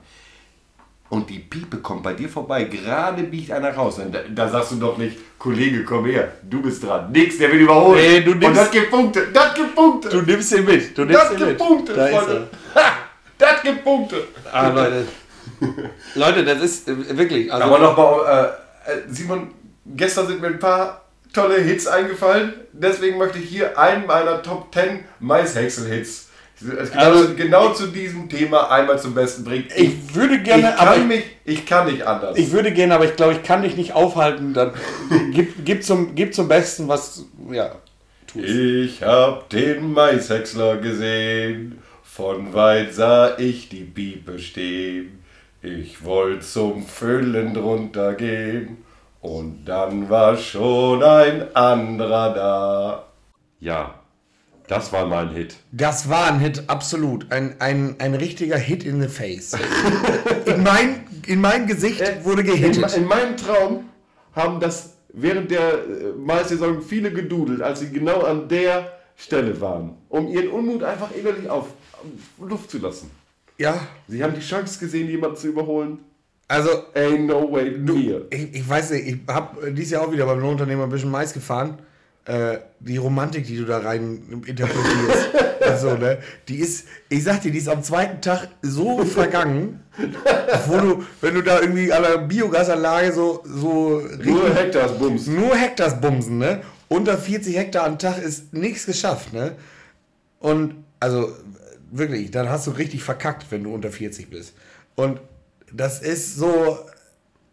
Und 1.09 1.31
die 1.31 1.38
Piepe 1.38 1.76
kommt 1.79 2.03
bei 2.03 2.15
dir 2.15 2.29
vorbei. 2.29 2.65
Gerade 2.65 3.23
biegt 3.23 3.53
einer 3.53 3.73
raus. 3.73 4.00
Da, 4.11 4.19
da 4.28 4.49
sagst 4.49 4.73
du 4.73 4.76
doch 4.76 4.99
nicht, 4.99 5.17
Kollege, 5.39 5.85
komm 5.85 6.06
her, 6.06 6.32
du 6.43 6.61
bist 6.61 6.82
dran. 6.82 7.13
Nix, 7.13 7.39
der 7.39 7.52
will 7.52 7.61
überholen. 7.61 8.00
Nee, 8.00 8.21
du 8.23 8.30
nimmst- 8.32 8.47
Und 8.49 8.56
das 8.56 8.71
gibt 8.73 8.91
Punkte. 8.91 9.28
Das 9.32 9.54
gibt 9.54 9.75
Punkte. 9.75 10.09
Du 10.09 10.23
nimmst 10.23 10.52
ihn 10.52 10.65
mit. 10.65 10.99
Du 10.99 11.04
das 11.06 11.37
gibt 11.37 11.59
Punkte, 11.59 11.95
Da 11.95 12.06
Freunde. 12.09 12.49
Ha, 12.75 12.93
das 13.39 13.63
gibt 13.63 13.85
Punkte. 13.85 14.17
Ah, 14.50 14.69
Leute. 14.69 15.06
Leute, 16.17 16.45
das 16.45 16.61
ist 16.61 16.89
äh, 16.89 17.17
wirklich. 17.17 17.52
Also, 17.52 17.65
Aber 17.67 17.78
nochmal, 17.78 18.52
äh, 18.87 18.91
äh, 18.91 19.02
Simon, 19.09 19.52
gestern 19.87 20.26
sind 20.26 20.41
mir 20.41 20.49
ein 20.49 20.59
paar 20.59 21.02
tolle 21.36 21.60
Hits 21.60 21.86
eingefallen. 21.86 22.54
Deswegen 22.72 23.18
möchte 23.18 23.38
ich 23.38 23.49
hier 23.49 23.78
einen 23.78 24.06
meiner 24.06 24.42
Top 24.42 24.72
10 24.75 25.00
Maishäcksel-Hits 25.20 26.28
genau, 26.60 27.02
Also- 27.02 27.34
genau 27.34 27.72
zu 27.72 27.86
diesem 27.88 28.28
Thema 28.28 28.70
einmal 28.70 28.99
zum 28.99 29.14
Besten 29.14 29.44
bringen. 29.44 29.66
ich 29.76 30.14
würde 30.14 30.40
gerne, 30.42 30.70
ich 30.70 30.76
kann 30.76 30.88
aber 30.88 30.99
mich, 30.99 31.25
ich 31.44 31.66
kann 31.66 31.86
nicht 31.92 32.02
anders. 32.06 32.36
ich 32.38 32.50
würde 32.50 32.72
gerne, 32.72 32.94
aber 32.94 33.04
ich 33.04 33.16
glaube, 33.16 33.34
ich 33.34 33.42
kann 33.42 33.62
dich 33.62 33.76
nicht 33.76 33.92
aufhalten. 33.94 34.54
Dann 34.54 34.72
gib, 35.32 35.64
gib, 35.64 35.84
zum, 35.84 36.14
gib 36.14 36.34
zum 36.34 36.49
Besten, 36.49 36.88
was. 36.88 37.25
Ja. 37.50 37.76
Ich 38.34 39.02
hab 39.02 39.49
den 39.50 39.92
Maishäcksler 39.92 40.76
gesehen, 40.78 41.78
von 42.02 42.52
weit 42.54 42.94
sah 42.94 43.38
ich 43.38 43.68
die 43.68 43.84
Piepe 43.84 44.38
stehen. 44.38 45.22
Ich 45.62 46.04
wollte 46.04 46.40
zum 46.40 46.86
Füllen 46.86 47.54
drunter 47.54 48.14
gehen 48.14 48.78
und 49.26 49.65
dann 49.65 50.08
war 50.08 50.36
schon 50.36 51.02
ein 51.02 51.54
anderer 51.56 52.32
da. 52.34 53.06
Ja, 53.58 53.95
das 54.69 54.93
war 54.93 55.06
mein 55.06 55.30
Hit. 55.30 55.56
Das 55.73 56.08
war 56.08 56.28
ein 56.28 56.39
Hit, 56.39 56.65
absolut. 56.69 57.30
Ein, 57.32 57.56
ein, 57.58 57.97
ein 57.99 58.15
richtiger 58.15 58.56
Hit 58.56 58.84
in 58.84 59.02
the 59.02 59.08
face. 59.08 59.54
in, 60.47 60.62
mein, 60.62 61.06
in 61.26 61.41
mein 61.41 61.67
Gesicht 61.67 62.25
wurde 62.25 62.43
In, 62.43 62.47
gehittet. 62.47 62.97
in 62.97 63.04
meinem 63.04 63.36
Traum 63.36 63.84
haben 64.32 64.60
das 64.60 64.95
während 65.12 65.50
der 65.50 65.73
äh, 65.73 66.12
Maissaison 66.17 66.80
viele 66.82 67.12
gedudelt, 67.12 67.62
als 67.62 67.80
sie 67.80 67.91
genau 67.91 68.21
an 68.21 68.49
der 68.49 68.93
Stelle 69.17 69.60
waren, 69.60 69.95
um 70.08 70.28
ihren 70.28 70.49
Unmut 70.50 70.82
einfach 70.84 71.10
innerlich 71.12 71.49
auf, 71.49 71.67
auf 71.93 72.49
Luft 72.49 72.71
zu 72.71 72.78
lassen. 72.78 73.10
Ja, 73.58 73.80
Sie 74.06 74.23
haben 74.23 74.34
die 74.34 74.41
Chance 74.41 74.78
gesehen, 74.78 75.08
jemanden 75.08 75.36
zu 75.36 75.49
überholen. 75.49 75.99
Also 76.49 76.71
Ain't 76.95 77.26
no 77.26 77.50
way 77.50 77.71
near. 77.78 78.23
ich, 78.30 78.54
ich 78.54 78.69
weiß 78.69 78.91
nicht, 78.93 79.06
ich 79.06 79.19
habe 79.28 79.73
dieses 79.73 79.91
Jahr 79.93 80.02
auch 80.06 80.13
wieder 80.13 80.26
beim 80.26 80.39
Lohnunternehmer 80.41 80.85
ein 80.85 80.91
bisschen 80.91 81.11
Mais 81.11 81.32
gefahren. 81.32 81.78
Äh, 82.25 82.59
die 82.80 82.97
Romantik, 82.97 83.47
die 83.47 83.56
du 83.56 83.65
da 83.65 83.78
rein 83.78 84.43
interpretierst, 84.47 85.28
also, 85.61 85.95
ne, 85.97 86.19
die 86.49 86.56
ist, 86.56 86.89
ich 87.09 87.23
sag 87.23 87.43
dir, 87.43 87.52
die 87.52 87.59
ist 87.59 87.69
am 87.69 87.85
zweiten 87.85 88.21
Tag 88.21 88.49
so 88.63 89.04
vergangen, 89.04 89.80
wo 90.67 90.76
du, 90.78 91.04
wenn 91.21 91.35
du 91.35 91.43
da 91.43 91.61
irgendwie 91.61 91.93
an 91.93 92.02
der 92.02 92.19
Biogasanlage 92.19 93.13
so, 93.13 93.43
so 93.45 94.02
Nur 94.25 94.52
Hektars 94.52 94.99
Bums. 94.99 95.28
nur 95.28 95.54
Hektars 95.56 96.00
bumsen, 96.00 96.39
ne? 96.39 96.63
Unter 96.89 97.17
40 97.17 97.56
Hektar 97.56 97.87
am 97.87 97.97
Tag 97.99 98.21
ist 98.21 98.52
nichts 98.52 98.87
geschafft, 98.87 99.32
ne? 99.32 99.52
Und 100.41 100.75
also 100.99 101.30
wirklich, 101.93 102.32
dann 102.32 102.49
hast 102.49 102.67
du 102.67 102.73
richtig 102.73 103.04
verkackt, 103.04 103.47
wenn 103.50 103.63
du 103.63 103.73
unter 103.73 103.91
40 103.93 104.30
bist. 104.30 104.54
Und 104.97 105.21
das 105.76 106.00
ist 106.00 106.36
so, 106.36 106.78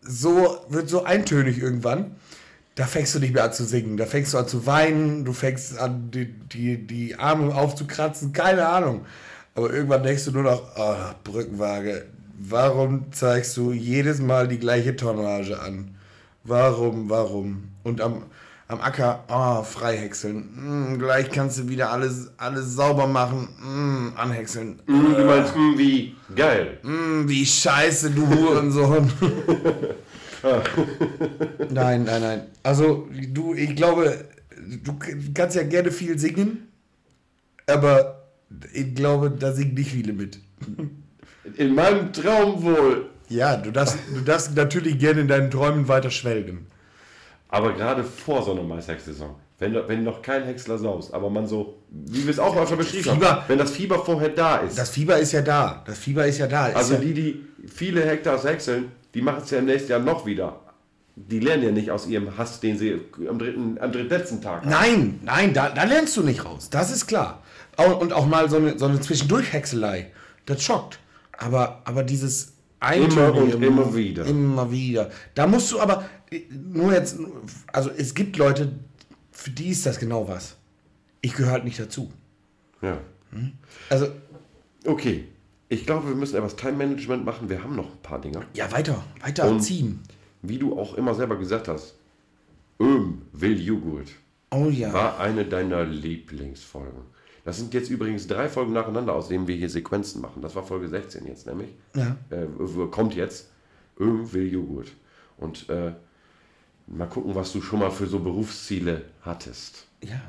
so, 0.01 0.65
wird 0.69 0.89
so 0.89 1.03
eintönig 1.03 1.61
irgendwann. 1.61 2.15
Da 2.75 2.85
fängst 2.85 3.13
du 3.13 3.19
nicht 3.19 3.33
mehr 3.33 3.43
an 3.43 3.53
zu 3.53 3.65
singen, 3.65 3.97
da 3.97 4.05
fängst 4.05 4.33
du 4.33 4.39
an 4.39 4.47
zu 4.47 4.65
weinen, 4.65 5.25
du 5.25 5.33
fängst 5.33 5.77
an, 5.77 6.09
die, 6.09 6.25
die, 6.25 6.77
die 6.87 7.15
Arme 7.15 7.53
aufzukratzen, 7.53 8.33
keine 8.33 8.67
Ahnung. 8.67 9.05
Aber 9.53 9.71
irgendwann 9.71 10.01
denkst 10.01 10.25
du 10.25 10.31
nur 10.31 10.43
noch, 10.43 10.75
ah, 10.75 11.13
Brückenwaage, 11.23 12.05
warum 12.39 13.11
zeigst 13.11 13.55
du 13.57 13.71
jedes 13.71 14.19
Mal 14.19 14.47
die 14.47 14.57
gleiche 14.57 14.95
Tonnage 14.95 15.59
an? 15.59 15.95
Warum, 16.43 17.09
warum? 17.09 17.69
Und 17.83 18.01
am, 18.01 18.23
am 18.73 18.81
Acker, 18.81 19.23
ah, 19.27 19.63
freihäckseln. 19.63 20.93
Mm, 20.93 20.99
gleich 20.99 21.29
kannst 21.29 21.59
du 21.59 21.69
wieder 21.69 21.91
alles, 21.91 22.31
alles 22.37 22.73
sauber 22.75 23.07
machen. 23.07 23.47
Mm, 23.61 24.17
anhäckseln. 24.17 24.81
Mm, 24.87 25.13
Du 25.15 25.25
meinst, 25.25 25.55
mm, 25.55 25.77
wie 25.77 26.15
geil. 26.35 26.79
Mm, 26.83 27.27
wie 27.27 27.45
scheiße, 27.45 28.11
du 28.11 28.27
Hurensohn. 28.27 29.11
nein, 31.69 32.03
nein, 32.03 32.21
nein. 32.21 32.41
Also, 32.63 33.07
du, 33.29 33.53
ich 33.53 33.75
glaube, 33.75 34.25
du 34.83 34.93
kannst 35.33 35.55
ja 35.55 35.63
gerne 35.63 35.91
viel 35.91 36.17
singen, 36.17 36.67
aber 37.67 38.23
ich 38.73 38.93
glaube, 38.95 39.29
da 39.31 39.53
singen 39.53 39.75
nicht 39.75 39.91
viele 39.91 40.13
mit. 40.13 40.39
In 41.57 41.75
meinem 41.75 42.11
Traum 42.11 42.63
wohl. 42.63 43.09
Ja, 43.29 43.55
du 43.57 43.71
darfst, 43.71 43.97
du 44.13 44.21
darfst 44.21 44.55
natürlich 44.55 44.99
gerne 44.99 45.21
in 45.21 45.27
deinen 45.27 45.49
Träumen 45.51 45.87
weiter 45.87 46.09
schwelgen. 46.11 46.67
Aber 47.53 47.73
gerade 47.73 48.03
vor 48.03 48.41
so 48.41 48.51
einer 48.53 48.63
Maishäckssaison, 48.63 49.35
wenn, 49.59 49.75
wenn 49.87 50.03
noch 50.03 50.23
kein 50.23 50.43
Häcksler 50.43 50.79
saust, 50.79 51.13
aber 51.13 51.29
man 51.29 51.45
so, 51.45 51.75
wie 51.91 52.23
wir 52.23 52.31
es 52.31 52.39
auch 52.39 52.67
schon 52.67 52.79
beschrieben 52.79 53.03
Fieber. 53.03 53.29
haben, 53.29 53.43
wenn 53.47 53.59
das 53.59 53.69
Fieber 53.69 54.03
vorher 54.03 54.29
da 54.29 54.57
ist. 54.57 54.75
Das 54.75 54.89
Fieber 54.89 55.19
ist 55.19 55.33
ja 55.33 55.43
da. 55.43 55.83
Das 55.85 55.99
Fieber 55.99 56.25
ist 56.25 56.39
ja 56.39 56.47
da. 56.47 56.69
Ist 56.69 56.75
also 56.75 56.95
ja, 56.95 57.01
die, 57.01 57.13
die 57.13 57.45
viele 57.67 58.03
Hektars 58.03 58.43
häckseln, 58.43 58.91
die 59.13 59.21
machen 59.21 59.43
es 59.43 59.51
ja 59.51 59.59
im 59.59 59.65
nächsten 59.65 59.91
Jahr 59.91 59.99
noch 59.99 60.25
wieder. 60.25 60.61
Die 61.15 61.39
lernen 61.39 61.61
ja 61.61 61.71
nicht 61.71 61.91
aus 61.91 62.07
ihrem 62.07 62.35
Hass, 62.39 62.59
den 62.59 62.75
sie 62.75 62.99
am, 63.29 63.37
dritten, 63.37 63.77
am 63.79 63.91
drittletzten 63.91 64.41
Tag 64.41 64.61
haben. 64.61 64.69
Nein, 64.71 65.19
nein, 65.23 65.53
da, 65.53 65.69
da 65.69 65.83
lernst 65.83 66.17
du 66.17 66.23
nicht 66.23 66.43
raus. 66.45 66.71
Das 66.71 66.91
ist 66.91 67.05
klar. 67.05 67.43
Und 67.99 68.13
auch 68.13 68.25
mal 68.25 68.49
so 68.49 68.57
eine, 68.57 68.79
so 68.79 68.85
eine 68.85 68.99
Zwischendurch-Häckselei. 68.99 70.11
Das 70.47 70.63
schockt. 70.63 70.97
Aber, 71.37 71.83
aber 71.85 72.01
dieses 72.01 72.52
Eintönige 72.83 73.55
und 73.55 73.63
immer 73.63 73.95
wieder. 73.95 74.25
Immer 74.25 74.71
wieder. 74.71 75.09
Da 75.35 75.47
musst 75.47 75.71
du 75.71 75.79
aber, 75.79 76.05
nur 76.51 76.93
jetzt, 76.93 77.17
also 77.71 77.89
es 77.89 78.13
gibt 78.13 78.37
Leute, 78.37 78.73
für 79.31 79.49
die 79.51 79.69
ist 79.69 79.85
das 79.85 79.99
genau 79.99 80.27
was. 80.27 80.55
Ich 81.21 81.33
gehöre 81.33 81.53
halt 81.53 81.63
nicht 81.65 81.79
dazu. 81.79 82.11
Ja. 82.81 82.97
Also, 83.89 84.07
Okay. 84.85 85.25
Ich 85.69 85.85
glaube, 85.87 86.07
wir 86.09 86.15
müssen 86.15 86.35
etwas 86.35 86.55
Time-Management 86.55 87.25
machen. 87.25 87.49
Wir 87.49 87.63
haben 87.63 87.75
noch 87.75 87.89
ein 87.89 88.01
paar 88.03 88.19
Dinger. 88.21 88.43
Ja, 88.53 88.71
weiter, 88.71 89.03
weiter 89.21 89.47
Und- 89.49 89.61
ziehen. 89.61 90.01
Wie 90.43 90.59
du 90.59 90.77
auch 90.77 90.93
immer 90.95 91.15
selber 91.15 91.37
gesagt 91.37 91.67
hast, 91.69 91.95
Öm 92.79 93.21
will 93.31 93.59
Joghurt 93.59 94.09
Oh 94.51 94.67
ja. 94.69 94.91
war 94.93 95.19
eine 95.19 95.45
deiner 95.45 95.83
Lieblingsfolgen. 95.85 97.01
Das 97.45 97.57
sind 97.57 97.73
jetzt 97.73 97.89
übrigens 97.89 98.27
drei 98.27 98.47
Folgen 98.47 98.73
nacheinander, 98.73 99.13
aus 99.13 99.27
denen 99.27 99.47
wir 99.47 99.55
hier 99.55 99.69
Sequenzen 99.69 100.21
machen. 100.21 100.41
Das 100.41 100.55
war 100.55 100.63
Folge 100.63 100.87
16 100.87 101.27
jetzt 101.27 101.45
nämlich. 101.45 101.69
Ja. 101.93 102.15
Äh, 102.29 102.47
kommt 102.89 103.15
jetzt. 103.15 103.49
Öm 103.99 104.31
will 104.31 104.51
Joghurt. 104.51 104.91
Und 105.37 105.69
äh, 105.69 105.91
mal 106.87 107.07
gucken, 107.07 107.35
was 107.35 107.51
du 107.51 107.61
schon 107.61 107.79
mal 107.79 107.91
für 107.91 108.07
so 108.07 108.19
Berufsziele 108.19 109.03
hattest. 109.21 109.85
Ja. 110.01 110.21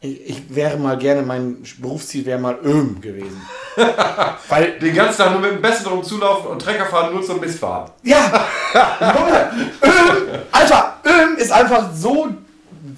Ich, 0.00 0.28
ich 0.28 0.54
wäre 0.54 0.76
mal 0.78 0.98
gerne, 0.98 1.22
mein 1.22 1.62
Berufsziel 1.78 2.26
wäre 2.26 2.38
mal 2.38 2.58
Öhm 2.64 3.00
gewesen. 3.00 3.40
Weil, 4.48 4.78
Den 4.78 4.94
ganzen 4.94 5.18
Tag 5.18 5.32
nur 5.32 5.40
mit 5.40 5.52
dem 5.52 5.62
Besten 5.62 5.84
drum 5.84 6.02
zulaufen 6.02 6.50
und 6.50 6.60
Trecker 6.60 6.86
fahren 6.86 7.12
nur 7.14 7.22
zum 7.22 7.40
Missfahren. 7.40 7.90
ja, 8.02 8.46
Öhm, 8.74 10.40
Alter, 10.50 10.96
Öhm 11.06 11.36
ist 11.36 11.52
einfach 11.52 11.92
so, 11.94 12.28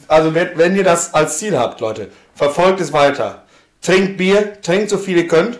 also 0.09 0.35
wenn, 0.35 0.57
wenn 0.57 0.77
ihr 0.77 0.85
das 0.85 1.13
als 1.13 1.39
Ziel 1.39 1.59
habt, 1.59 1.81
Leute, 1.81 2.11
verfolgt 2.35 2.81
es 2.81 2.93
weiter. 2.93 3.43
Trinkt 3.83 4.17
Bier, 4.17 4.61
trinkt 4.63 4.91
so 4.91 4.99
viel 4.99 5.17
ihr 5.19 5.29
könnt, 5.29 5.59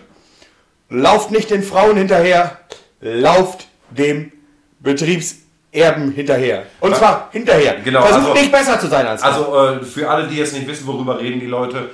lauft 0.89 1.31
nicht 1.31 1.49
den 1.49 1.63
Frauen 1.63 1.97
hinterher, 1.97 2.59
lauft 3.01 3.67
dem 3.91 4.31
Betriebserben 4.79 6.11
hinterher. 6.11 6.63
Und 6.79 6.95
zwar 6.95 7.29
hinterher. 7.31 7.75
Genau, 7.83 8.01
Versucht 8.01 8.29
also- 8.29 8.33
nicht 8.33 8.51
besser 8.51 8.79
zu 8.79 8.87
sein 8.87 9.05
als 9.05 9.21
er. 9.21 9.27
Also 9.27 9.57
äh, 9.57 9.83
für 9.83 10.09
alle, 10.09 10.27
die 10.27 10.37
jetzt 10.37 10.53
nicht 10.53 10.67
wissen, 10.67 10.87
worüber 10.87 11.19
reden 11.19 11.39
die 11.39 11.45
Leute. 11.45 11.89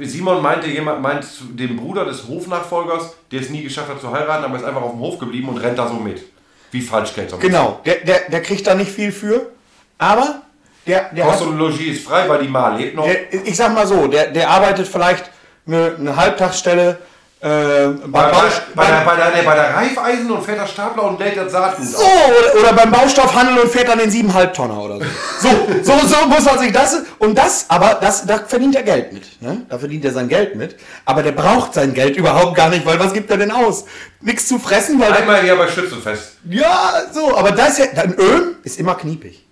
Simon 0.00 0.40
meinte 0.40 0.66
jemand 0.68 1.02
meint 1.02 1.26
dem 1.50 1.76
Bruder 1.76 2.06
des 2.06 2.26
Hofnachfolgers, 2.26 3.16
der 3.30 3.40
es 3.40 3.50
nie 3.50 3.62
geschafft 3.62 3.90
hat 3.90 4.00
zu 4.00 4.10
heiraten, 4.10 4.44
aber 4.44 4.56
ist 4.56 4.64
einfach 4.64 4.80
auf 4.80 4.92
dem 4.92 5.00
Hof 5.00 5.18
geblieben 5.18 5.48
und 5.50 5.58
rennt 5.58 5.78
da 5.78 5.88
so 5.88 5.94
mit. 5.94 6.22
Wie 6.70 6.80
Falschgeld. 6.80 7.30
so 7.30 7.36
ein 7.36 7.42
Genau, 7.42 7.80
der, 7.84 7.96
der, 7.96 8.30
der 8.30 8.42
kriegt 8.42 8.66
da 8.66 8.74
nicht 8.74 8.90
viel 8.90 9.12
für, 9.12 9.50
aber 9.98 10.42
der, 10.86 11.10
der 11.14 11.24
Kost 11.26 11.40
hat, 11.40 11.46
und 11.48 11.58
Logis 11.58 11.96
ist 11.96 12.04
frei, 12.06 12.28
weil 12.28 12.40
die 12.42 12.48
Ma 12.48 12.74
lebt 12.76 12.94
noch. 12.96 13.04
der, 13.04 13.32
ich 13.32 13.56
sag 13.56 13.72
mal 13.74 13.86
so, 13.86 14.06
der, 14.06 14.28
der 14.28 14.48
arbeitet 14.50 14.86
vielleicht 14.88 15.30
eine, 15.66 15.94
eine 15.98 16.14
Halbtagsstelle 16.16 16.98
äh, 17.40 17.46
bei, 17.46 18.06
bei, 18.06 18.30
Baust- 18.30 18.62
bei, 18.74 18.86
der, 18.86 19.00
bei, 19.04 19.16
der, 19.16 19.30
nee, 19.34 19.42
bei 19.44 19.54
der 19.54 19.74
Reifeisen 19.76 20.30
und 20.30 20.42
fährt 20.42 20.60
der 20.60 20.66
Stapler 20.66 21.02
und 21.04 21.18
lädt 21.20 21.36
das 21.36 21.52
Saatgut 21.52 21.86
so, 21.86 21.98
auf. 21.98 22.30
oder, 22.54 22.60
oder 22.60 22.72
beim 22.72 22.90
Baustoffhandel 22.90 23.58
und 23.58 23.70
fährt 23.70 23.86
dann 23.88 23.98
den 23.98 24.10
7,5 24.10 24.52
Tonner 24.52 24.78
oder 24.82 24.98
so. 24.98 25.04
So, 25.40 25.48
so, 25.82 26.06
so 26.06 26.26
muss 26.26 26.42
man 26.46 26.58
sich 26.58 26.72
das, 26.72 27.02
und 27.18 27.36
das, 27.36 27.66
aber 27.68 27.98
das, 28.00 28.24
da 28.24 28.38
verdient 28.38 28.76
er 28.76 28.82
Geld 28.82 29.12
mit. 29.12 29.42
Ne? 29.42 29.66
Da 29.68 29.78
verdient 29.78 30.06
er 30.06 30.12
sein 30.12 30.28
Geld 30.28 30.56
mit, 30.56 30.76
aber 31.04 31.22
der 31.22 31.32
braucht 31.32 31.74
sein 31.74 31.92
Geld 31.92 32.16
überhaupt 32.16 32.54
gar 32.56 32.70
nicht, 32.70 32.86
weil 32.86 32.98
was 32.98 33.12
gibt 33.12 33.30
er 33.30 33.36
denn 33.36 33.50
aus? 33.50 33.84
Nichts 34.22 34.48
zu 34.48 34.58
fressen, 34.58 34.98
weil 34.98 35.08
der, 35.12 35.20
Einmal 35.20 35.40
im 35.40 35.46
Jahr 35.46 35.56
bei 35.58 35.68
Schützenfest. 35.68 36.38
ja, 36.48 36.94
so, 37.12 37.36
aber 37.36 37.50
das 37.50 37.76
ja, 37.76 37.86
dann 37.94 38.14
Öl 38.14 38.56
ist 38.62 38.78
immer 38.80 38.94
kniepig. 38.94 39.44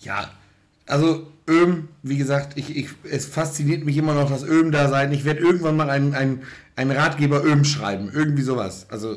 Ja, 0.00 0.28
also 0.88 1.26
Öm, 1.48 1.88
wie 2.02 2.18
gesagt, 2.18 2.58
ich, 2.58 2.76
ich, 2.76 2.88
es 3.04 3.26
fasziniert 3.26 3.84
mich 3.84 3.96
immer 3.96 4.14
noch 4.14 4.28
das 4.28 4.44
Öm-Dasein. 4.44 5.12
Ich 5.12 5.24
werde 5.24 5.40
irgendwann 5.40 5.76
mal 5.76 5.88
einen, 5.88 6.14
einen, 6.14 6.42
einen 6.76 6.90
Ratgeber 6.90 7.44
Öm 7.44 7.64
schreiben. 7.64 8.10
Irgendwie 8.12 8.42
sowas. 8.42 8.86
Also 8.90 9.16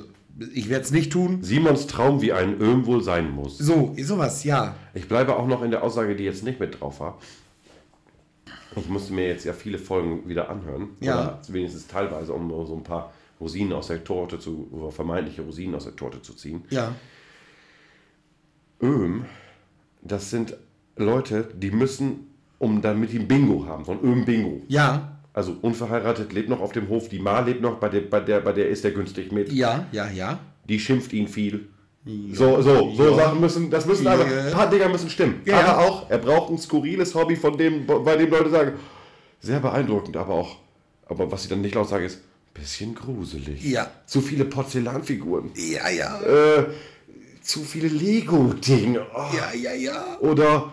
ich 0.54 0.70
werde 0.70 0.86
es 0.86 0.92
nicht 0.92 1.12
tun. 1.12 1.44
Simons 1.44 1.88
Traum, 1.88 2.22
wie 2.22 2.32
ein 2.32 2.60
Öm 2.60 2.86
wohl 2.86 3.04
sein 3.04 3.32
muss. 3.32 3.58
So, 3.58 3.96
sowas, 4.02 4.44
ja. 4.44 4.76
Ich 4.94 5.08
bleibe 5.08 5.36
auch 5.36 5.48
noch 5.48 5.62
in 5.62 5.72
der 5.72 5.84
Aussage, 5.84 6.16
die 6.16 6.24
jetzt 6.24 6.44
nicht 6.44 6.60
mit 6.60 6.80
drauf 6.80 7.00
war. 7.00 7.20
Ich 8.78 8.88
musste 8.88 9.12
mir 9.14 9.28
jetzt 9.28 9.44
ja 9.44 9.52
viele 9.52 9.78
Folgen 9.78 10.28
wieder 10.30 10.50
anhören. 10.50 10.92
Ja. 11.02 11.16
Oder 11.16 11.42
wenigstens 11.50 11.88
teilweise, 11.88 12.34
um 12.34 12.50
so 12.66 12.76
ein 12.76 12.84
paar 12.84 13.12
Rosinen 13.42 13.74
aus 13.74 13.88
der 13.88 14.04
Torte 14.04 14.40
zu, 14.40 14.70
oder 14.72 14.92
vermeintliche 14.92 15.42
Rosinen 15.42 15.76
aus 15.76 15.84
der 15.84 15.96
Torte 15.96 16.22
zu 16.22 16.34
ziehen. 16.34 16.64
Ja. 16.70 16.96
Öm, 18.82 19.26
das 20.02 20.30
sind 20.30 20.56
Leute, 20.98 21.50
die 21.56 21.72
müssen, 21.72 22.28
um 22.60 22.82
damit 22.82 23.12
die 23.12 23.20
ein 23.20 23.28
Bingo 23.28 23.66
haben, 23.66 23.86
so 23.86 23.92
ein 23.94 24.00
Öm-Bingo. 24.04 24.62
Ja, 24.68 25.18
Also 25.34 25.56
unverheiratet, 25.62 26.34
lebt 26.34 26.50
noch 26.50 26.60
auf 26.60 26.74
dem 26.74 26.90
Hof, 26.90 27.08
die 27.10 27.20
Ma 27.20 27.40
lebt 27.40 27.62
noch, 27.62 27.76
bei 27.80 27.88
der, 27.90 28.02
bei 28.02 28.20
der, 28.20 28.42
bei 28.42 28.52
der 28.52 28.68
ist 28.70 28.84
er 28.84 28.92
günstig 28.92 29.32
mit. 29.32 29.52
ja, 29.52 29.86
ja, 29.92 30.10
ja. 30.10 30.40
Die 30.68 30.80
schimpft 30.80 31.12
ihn 31.14 31.28
viel. 31.28 31.68
So, 32.34 32.62
so, 32.62 32.94
so 32.96 33.10
Ja. 33.12 33.16
Sachen 33.16 33.40
müssen, 33.42 33.70
das 33.70 33.86
müssen 33.86 34.06
Ja. 34.06 34.14
aber, 34.14 34.26
ein 34.26 34.52
paar 34.52 34.70
Dinger 34.70 34.90
müssen 34.90 35.10
stimmen. 35.10 35.42
Ja, 35.46 35.60
aber 35.60 35.68
ja. 35.68 35.78
auch, 35.80 36.10
er 36.10 36.18
braucht 36.18 36.52
ein 36.52 36.58
skurriles 36.58 37.14
Hobby, 37.16 37.36
von 37.36 37.58
dem, 37.58 37.86
bei 37.86 38.16
dem 38.18 38.30
Leute 38.30 38.50
sagen, 38.50 38.72
sehr 39.40 39.60
beeindruckend, 39.60 40.18
aber 40.18 40.34
auch, 40.34 40.58
aber 41.08 41.32
was 41.32 41.44
sie 41.44 41.50
dann 41.50 41.62
nicht 41.62 41.76
laut 41.76 41.88
sagen, 41.90 42.06
ist, 42.06 42.20
bisschen 42.54 42.94
gruselig. 42.96 43.64
Ja. 43.64 43.90
Zu 44.06 44.20
viele 44.22 44.44
Porzellanfiguren. 44.46 45.52
Ja, 45.56 45.90
ja. 45.90 46.22
Äh, 46.22 46.66
zu 47.42 47.62
viele 47.62 47.88
Lego-Dinge. 47.88 49.06
Oh. 49.16 49.36
Ja, 49.36 49.54
ja, 49.58 49.74
ja. 49.74 50.18
Oder 50.20 50.72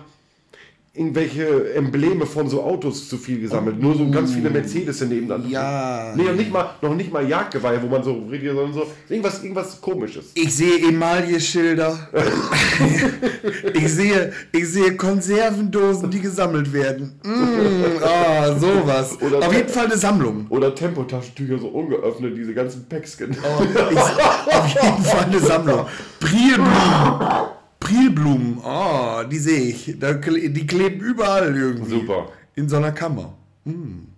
irgendwelche 0.98 1.74
Embleme 1.74 2.26
von 2.26 2.48
so 2.48 2.62
Autos 2.62 3.08
zu 3.08 3.16
viel 3.16 3.40
gesammelt. 3.40 3.80
Nur 3.80 3.94
so 3.96 4.10
ganz 4.10 4.32
viele 4.32 4.50
Mercedes 4.50 5.00
nebeneinander. 5.00 5.48
Ja. 5.48 6.12
Nee, 6.16 6.24
noch 6.24 6.34
nicht 6.34 6.52
mal, 6.52 6.70
noch 6.82 6.94
nicht 6.94 7.12
mal 7.12 7.26
Jagdgeweihe, 7.28 7.80
wo 7.82 7.86
man 7.86 8.02
so 8.02 8.24
redet, 8.30 8.54
sondern 8.54 8.72
so 8.74 8.86
irgendwas, 9.08 9.42
irgendwas 9.42 9.80
komisches. 9.80 10.32
Ich 10.34 10.54
sehe 10.54 10.78
Emaille-Schilder. 10.88 12.08
ich, 13.74 13.88
sehe, 13.92 14.32
ich 14.52 14.68
sehe 14.68 14.96
Konservendosen, 14.96 16.10
die 16.10 16.20
gesammelt 16.20 16.72
werden. 16.72 17.18
Mm, 17.24 18.02
ah, 18.02 18.58
sowas. 18.58 19.16
Oder- 19.22 19.46
Auf 19.46 19.54
jeden 19.54 19.68
Fall 19.68 19.86
eine 19.86 19.96
Sammlung. 19.96 20.46
Oder 20.48 20.74
Tempotaschentücher 20.74 21.58
so 21.58 21.68
ungeöffnet, 21.68 22.36
diese 22.36 22.54
ganzen 22.54 22.86
Päckchen. 22.88 23.36
Oh, 23.42 23.62
ich, 23.62 24.54
auf 24.54 24.66
jeden 24.68 25.04
Fall 25.04 25.24
eine 25.24 25.38
Sammlung. 25.40 25.86
Prilblumen. 26.20 27.48
Prilblumen. 27.88 28.58
Oh, 28.62 29.22
die 29.30 29.38
sehe 29.38 29.70
ich. 29.70 29.96
Die 29.98 30.66
kleben 30.66 31.00
überall 31.00 31.56
irgendwie. 31.56 32.00
Super. 32.00 32.30
In 32.54 32.68
so 32.68 32.76
einer 32.76 32.92
Kammer. 32.92 33.34
Mm. 33.64 34.08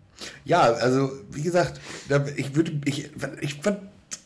Ja, 0.45 0.61
also, 0.63 1.11
wie 1.31 1.43
gesagt, 1.43 1.81
ich 2.37 2.55
würde, 2.55 2.73
ich, 2.85 3.11
ich, 3.41 3.61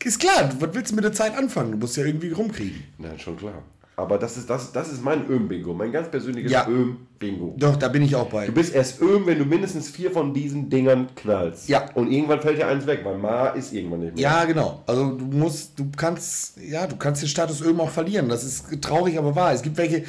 ist 0.03 0.19
klar, 0.19 0.51
was 0.59 0.73
willst 0.73 0.91
du 0.91 0.95
mit 0.95 1.03
der 1.03 1.13
Zeit 1.13 1.37
anfangen? 1.37 1.71
Du 1.71 1.77
musst 1.77 1.95
ja 1.95 2.05
irgendwie 2.05 2.31
rumkriegen. 2.31 2.83
Nein, 2.97 3.19
schon 3.19 3.37
klar. 3.37 3.61
Aber 3.97 4.17
das 4.17 4.35
ist, 4.35 4.49
das, 4.49 4.73
das 4.73 4.91
ist 4.91 5.01
mein 5.03 5.25
Öm-Bingo, 5.29 5.73
mein 5.73 5.91
ganz 5.91 6.09
persönliches 6.09 6.51
Ja. 6.51 6.67
Öm-Bingo. 6.67 7.55
Doch, 7.57 7.77
da 7.77 7.87
bin 7.87 8.01
ich 8.01 8.13
auch 8.15 8.27
bei. 8.27 8.45
Du 8.45 8.51
bist 8.51 8.75
erst 8.75 9.01
Öm, 9.01 9.25
wenn 9.25 9.39
du 9.39 9.45
mindestens 9.45 9.89
vier 9.89 10.11
von 10.11 10.33
diesen 10.33 10.69
Dingern 10.69 11.07
knallst. 11.15 11.69
Ja. 11.69 11.85
Und 11.93 12.11
irgendwann 12.11 12.41
fällt 12.41 12.57
dir 12.57 12.67
eins 12.67 12.85
weg, 12.85 13.01
weil 13.05 13.17
Ma 13.17 13.47
ist 13.49 13.71
irgendwann 13.71 14.01
nicht 14.01 14.15
mehr. 14.15 14.23
Ja, 14.23 14.43
genau. 14.43 14.83
Also 14.85 15.11
du 15.11 15.23
musst, 15.25 15.79
du 15.79 15.85
kannst, 15.95 16.57
ja, 16.57 16.87
du 16.87 16.97
kannst 16.97 17.21
den 17.21 17.29
Status 17.29 17.61
Öm 17.61 17.79
auch 17.79 17.89
verlieren. 17.89 18.27
Das 18.27 18.43
ist 18.43 18.65
traurig, 18.81 19.17
aber 19.17 19.33
wahr. 19.35 19.53
Es 19.53 19.61
gibt 19.61 19.77
welche 19.77 19.97
äh, 19.99 20.03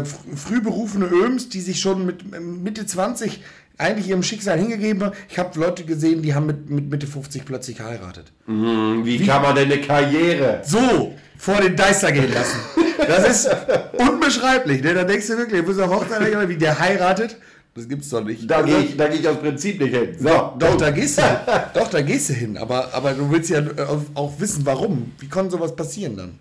fr- 0.00 0.04
früh 0.36 0.60
berufene 0.60 1.06
Öms, 1.06 1.48
die 1.48 1.60
sich 1.62 1.80
schon 1.80 2.04
mit 2.04 2.22
ähm, 2.36 2.62
Mitte 2.62 2.84
20 2.84 3.42
eigentlich 3.78 4.08
ihrem 4.10 4.22
Schicksal 4.22 4.58
hingegeben 4.58 5.02
haben. 5.02 5.14
Ich 5.30 5.38
habe 5.38 5.58
Leute 5.58 5.84
gesehen, 5.84 6.20
die 6.20 6.34
haben 6.34 6.44
mit, 6.46 6.68
mit 6.68 6.90
Mitte 6.90 7.06
50 7.06 7.46
plötzlich 7.46 7.78
geheiratet. 7.78 8.30
Wie, 8.46 9.26
kann 9.26 9.40
man 9.42 9.56
denn 9.56 9.72
eine 9.72 9.80
Karriere? 9.80 10.60
So, 10.62 11.14
vor 11.38 11.56
den 11.60 11.74
Deister 11.74 12.12
gehen 12.12 12.30
lassen. 12.32 12.58
Das 12.98 13.28
ist 13.28 13.50
unbeschreiblich. 13.98 14.82
Ne? 14.82 14.94
Da 14.94 15.04
denkst 15.04 15.26
du 15.28 15.36
wirklich, 15.38 15.60
du 15.60 15.66
bist 15.66 15.80
auf 15.80 15.90
Hochzeit, 15.90 16.48
wie 16.48 16.56
der 16.56 16.78
heiratet. 16.78 17.36
Das 17.74 17.88
gibt's 17.88 18.10
doch 18.10 18.22
nicht. 18.22 18.50
Da 18.50 18.56
Also- 18.56 18.66
gehe 18.68 18.78
ich, 18.80 18.96
da 18.96 19.08
geh 19.08 19.16
ich 19.16 19.26
aus 19.28 19.36
Prinzip 19.38 19.80
nicht 19.80 19.94
hin. 19.94 20.14
So, 20.18 20.52
Doch, 20.58 20.76
da 20.76 20.90
gehst 20.90 21.18
du, 21.18 21.22
doch, 21.74 21.88
da 21.88 22.02
gehst 22.02 22.28
du 22.28 22.34
hin, 22.34 22.58
aber, 22.58 22.92
aber 22.92 23.12
du 23.14 23.30
willst 23.30 23.48
ja 23.50 23.60
äh, 23.60 23.86
auch 24.14 24.32
wissen, 24.38 24.66
warum. 24.66 25.12
Wie 25.18 25.28
konnte 25.28 25.52
sowas 25.52 25.74
passieren 25.74 26.16
dann? 26.16 26.38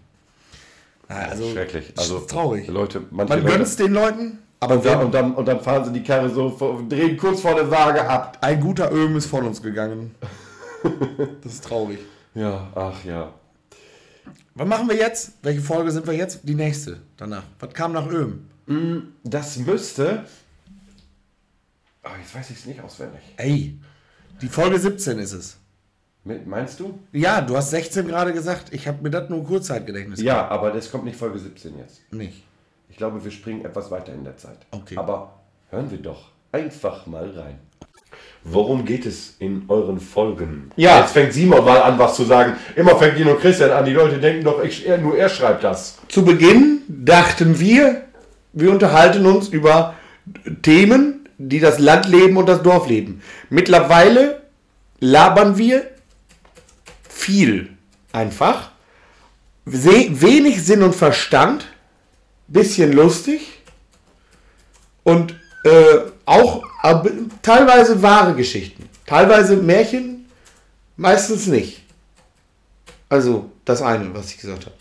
Also, 1.08 1.50
Schrecklich. 1.52 1.94
Also, 1.98 2.20
traurig. 2.20 2.68
Leute, 2.68 3.02
Man 3.12 3.28
Leute- 3.28 3.44
gönnt 3.44 3.64
es 3.64 3.76
den 3.78 3.94
Leuten, 3.94 4.40
aber 4.60 4.76
Und 4.76 4.86
dann, 4.86 5.06
und, 5.06 5.14
dann, 5.14 5.34
und 5.36 5.48
dann 5.48 5.62
fahren 5.62 5.86
sie 5.86 5.92
die 5.94 6.04
Karre 6.04 6.30
so, 6.30 6.84
drehen 6.90 7.16
kurz 7.18 7.42
vor 7.42 7.56
der 7.56 7.70
Waage 7.72 8.08
ab. 8.10 8.38
ein 8.42 8.60
guter 8.60 8.92
Öhm 8.92 9.16
ist 9.16 9.26
von 9.28 9.46
uns 9.46 9.62
gegangen. 9.62 10.14
Das 11.44 11.54
ist 11.54 11.64
traurig. 11.64 12.00
Ja, 12.34 12.68
ach 12.76 13.04
ja. 13.06 13.34
Was 14.56 14.68
machen 14.68 14.90
wir 14.90 14.96
jetzt? 14.96 15.34
Welche 15.44 15.62
Folge 15.62 15.92
sind 15.92 16.06
wir 16.06 16.14
jetzt? 16.14 16.42
Die 16.44 16.56
nächste 16.56 17.02
danach. 17.18 17.44
Was 17.60 17.74
kam 17.74 17.94
nach 17.94 18.08
Öhm? 18.08 18.48
Das 19.24 19.58
müsste. 19.58 20.26
Ah, 22.04 22.12
jetzt 22.20 22.34
weiß 22.36 22.50
ich 22.52 22.58
es 22.58 22.66
nicht 22.66 22.82
auswendig. 22.82 23.22
Ey, 23.38 23.80
die 24.42 24.48
Folge 24.48 24.80
17 24.80 25.20
ist 25.20 25.34
es. 25.34 25.58
Mit- 26.24 26.46
Meinst 26.48 26.80
du? 26.80 27.00
Ja, 27.12 27.42
du 27.42 27.56
hast 27.58 27.72
16 27.72 28.08
gerade 28.08 28.34
gesagt. 28.34 28.74
Ich 28.74 28.88
habe 28.88 29.02
mir 29.04 29.10
das 29.10 29.30
nur 29.30 29.44
Kurzzeitgedächtnis. 29.46 30.22
Ja, 30.22 30.48
aber 30.48 30.72
das 30.72 30.92
kommt 30.92 31.06
nicht 31.06 31.18
Folge 31.18 31.40
17 31.40 31.78
jetzt. 31.80 32.02
Nicht. 32.14 32.44
Ich 32.90 32.98
glaube, 32.98 33.24
wir 33.24 33.32
springen 33.32 33.66
etwas 33.66 33.90
weiter 33.92 34.14
in 34.14 34.24
der 34.24 34.38
Zeit. 34.38 34.58
Okay. 34.72 34.98
Aber 34.98 35.40
hören 35.70 35.90
wir 35.92 35.98
doch 36.00 36.30
einfach 36.52 37.06
mal 37.08 37.30
rein. 37.32 37.60
Worum 38.44 38.86
geht 38.86 39.06
es 39.06 39.36
in 39.38 39.66
euren 39.68 40.00
Folgen? 40.00 40.72
Ja. 40.76 41.02
Jetzt 41.02 41.12
fängt 41.12 41.32
Simon 41.34 41.64
mal 41.64 41.82
an, 41.82 42.00
was 42.00 42.16
zu 42.16 42.24
sagen. 42.24 42.56
Immer 42.76 42.98
fängt 42.98 43.18
Dino 43.18 43.36
Christian 43.36 43.70
an. 43.72 43.86
Die 43.86 43.94
Leute 43.94 44.18
denken 44.18 44.44
doch, 44.44 44.64
ich, 44.64 44.88
er, 44.88 44.98
nur 44.98 45.16
er 45.16 45.30
schreibt 45.30 45.64
das. 45.64 46.00
Zu 46.08 46.26
Beginn 46.26 46.82
dachten 46.88 47.60
wir, 47.60 48.04
wir 48.54 48.72
unterhalten 48.72 49.26
uns 49.28 49.48
über 49.50 49.94
Themen, 50.64 51.30
die 51.38 51.60
das 51.60 51.78
Landleben 51.78 52.38
und 52.38 52.50
das 52.50 52.64
Dorfleben. 52.64 53.22
Mittlerweile 53.50 54.42
labern 55.00 55.58
wir 55.58 55.84
viel 57.08 57.70
einfach. 58.12 58.72
Wenig 59.66 60.64
Sinn 60.64 60.82
und 60.82 60.96
Verstand. 60.96 61.68
Bisschen 62.48 62.92
lustig. 62.92 63.60
Und 65.04 65.36
äh, 65.64 66.00
auch 66.26 66.64
aber, 66.82 67.10
teilweise 67.42 68.02
wahre 68.02 68.34
Geschichten. 68.34 68.90
Teilweise 69.06 69.56
Märchen, 69.56 70.26
meistens 70.98 71.48
nicht. 71.48 71.84
Also 73.08 73.52
das 73.66 73.82
eine, 73.82 74.14
was 74.14 74.32
ich 74.32 74.38
gesagt 74.40 74.66
habe. 74.66 74.76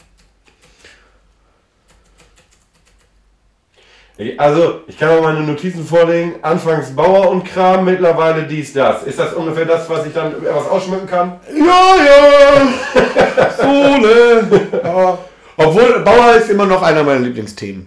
Also, 4.36 4.80
ich 4.86 4.98
kann 4.98 5.08
auch 5.16 5.22
meine 5.22 5.40
Notizen 5.40 5.84
vorlegen. 5.84 6.34
Anfangs 6.42 6.94
Bauer 6.94 7.30
und 7.30 7.42
Kram, 7.42 7.86
mittlerweile 7.86 8.42
dies, 8.42 8.74
das. 8.74 9.04
Ist 9.04 9.18
das 9.18 9.32
ungefähr 9.32 9.64
das, 9.64 9.88
was 9.88 10.04
ich 10.04 10.12
dann 10.12 10.34
was 10.42 10.68
ausschmücken 10.68 11.06
kann? 11.06 11.40
Ja, 11.56 11.96
ja. 12.04 13.50
Sohle. 13.56 14.46
Ja. 14.84 15.18
Obwohl 15.56 16.00
Bauer 16.00 16.34
ist 16.34 16.50
immer 16.50 16.66
noch 16.66 16.82
einer 16.82 17.02
meiner 17.02 17.20
Lieblingsthemen. 17.20 17.86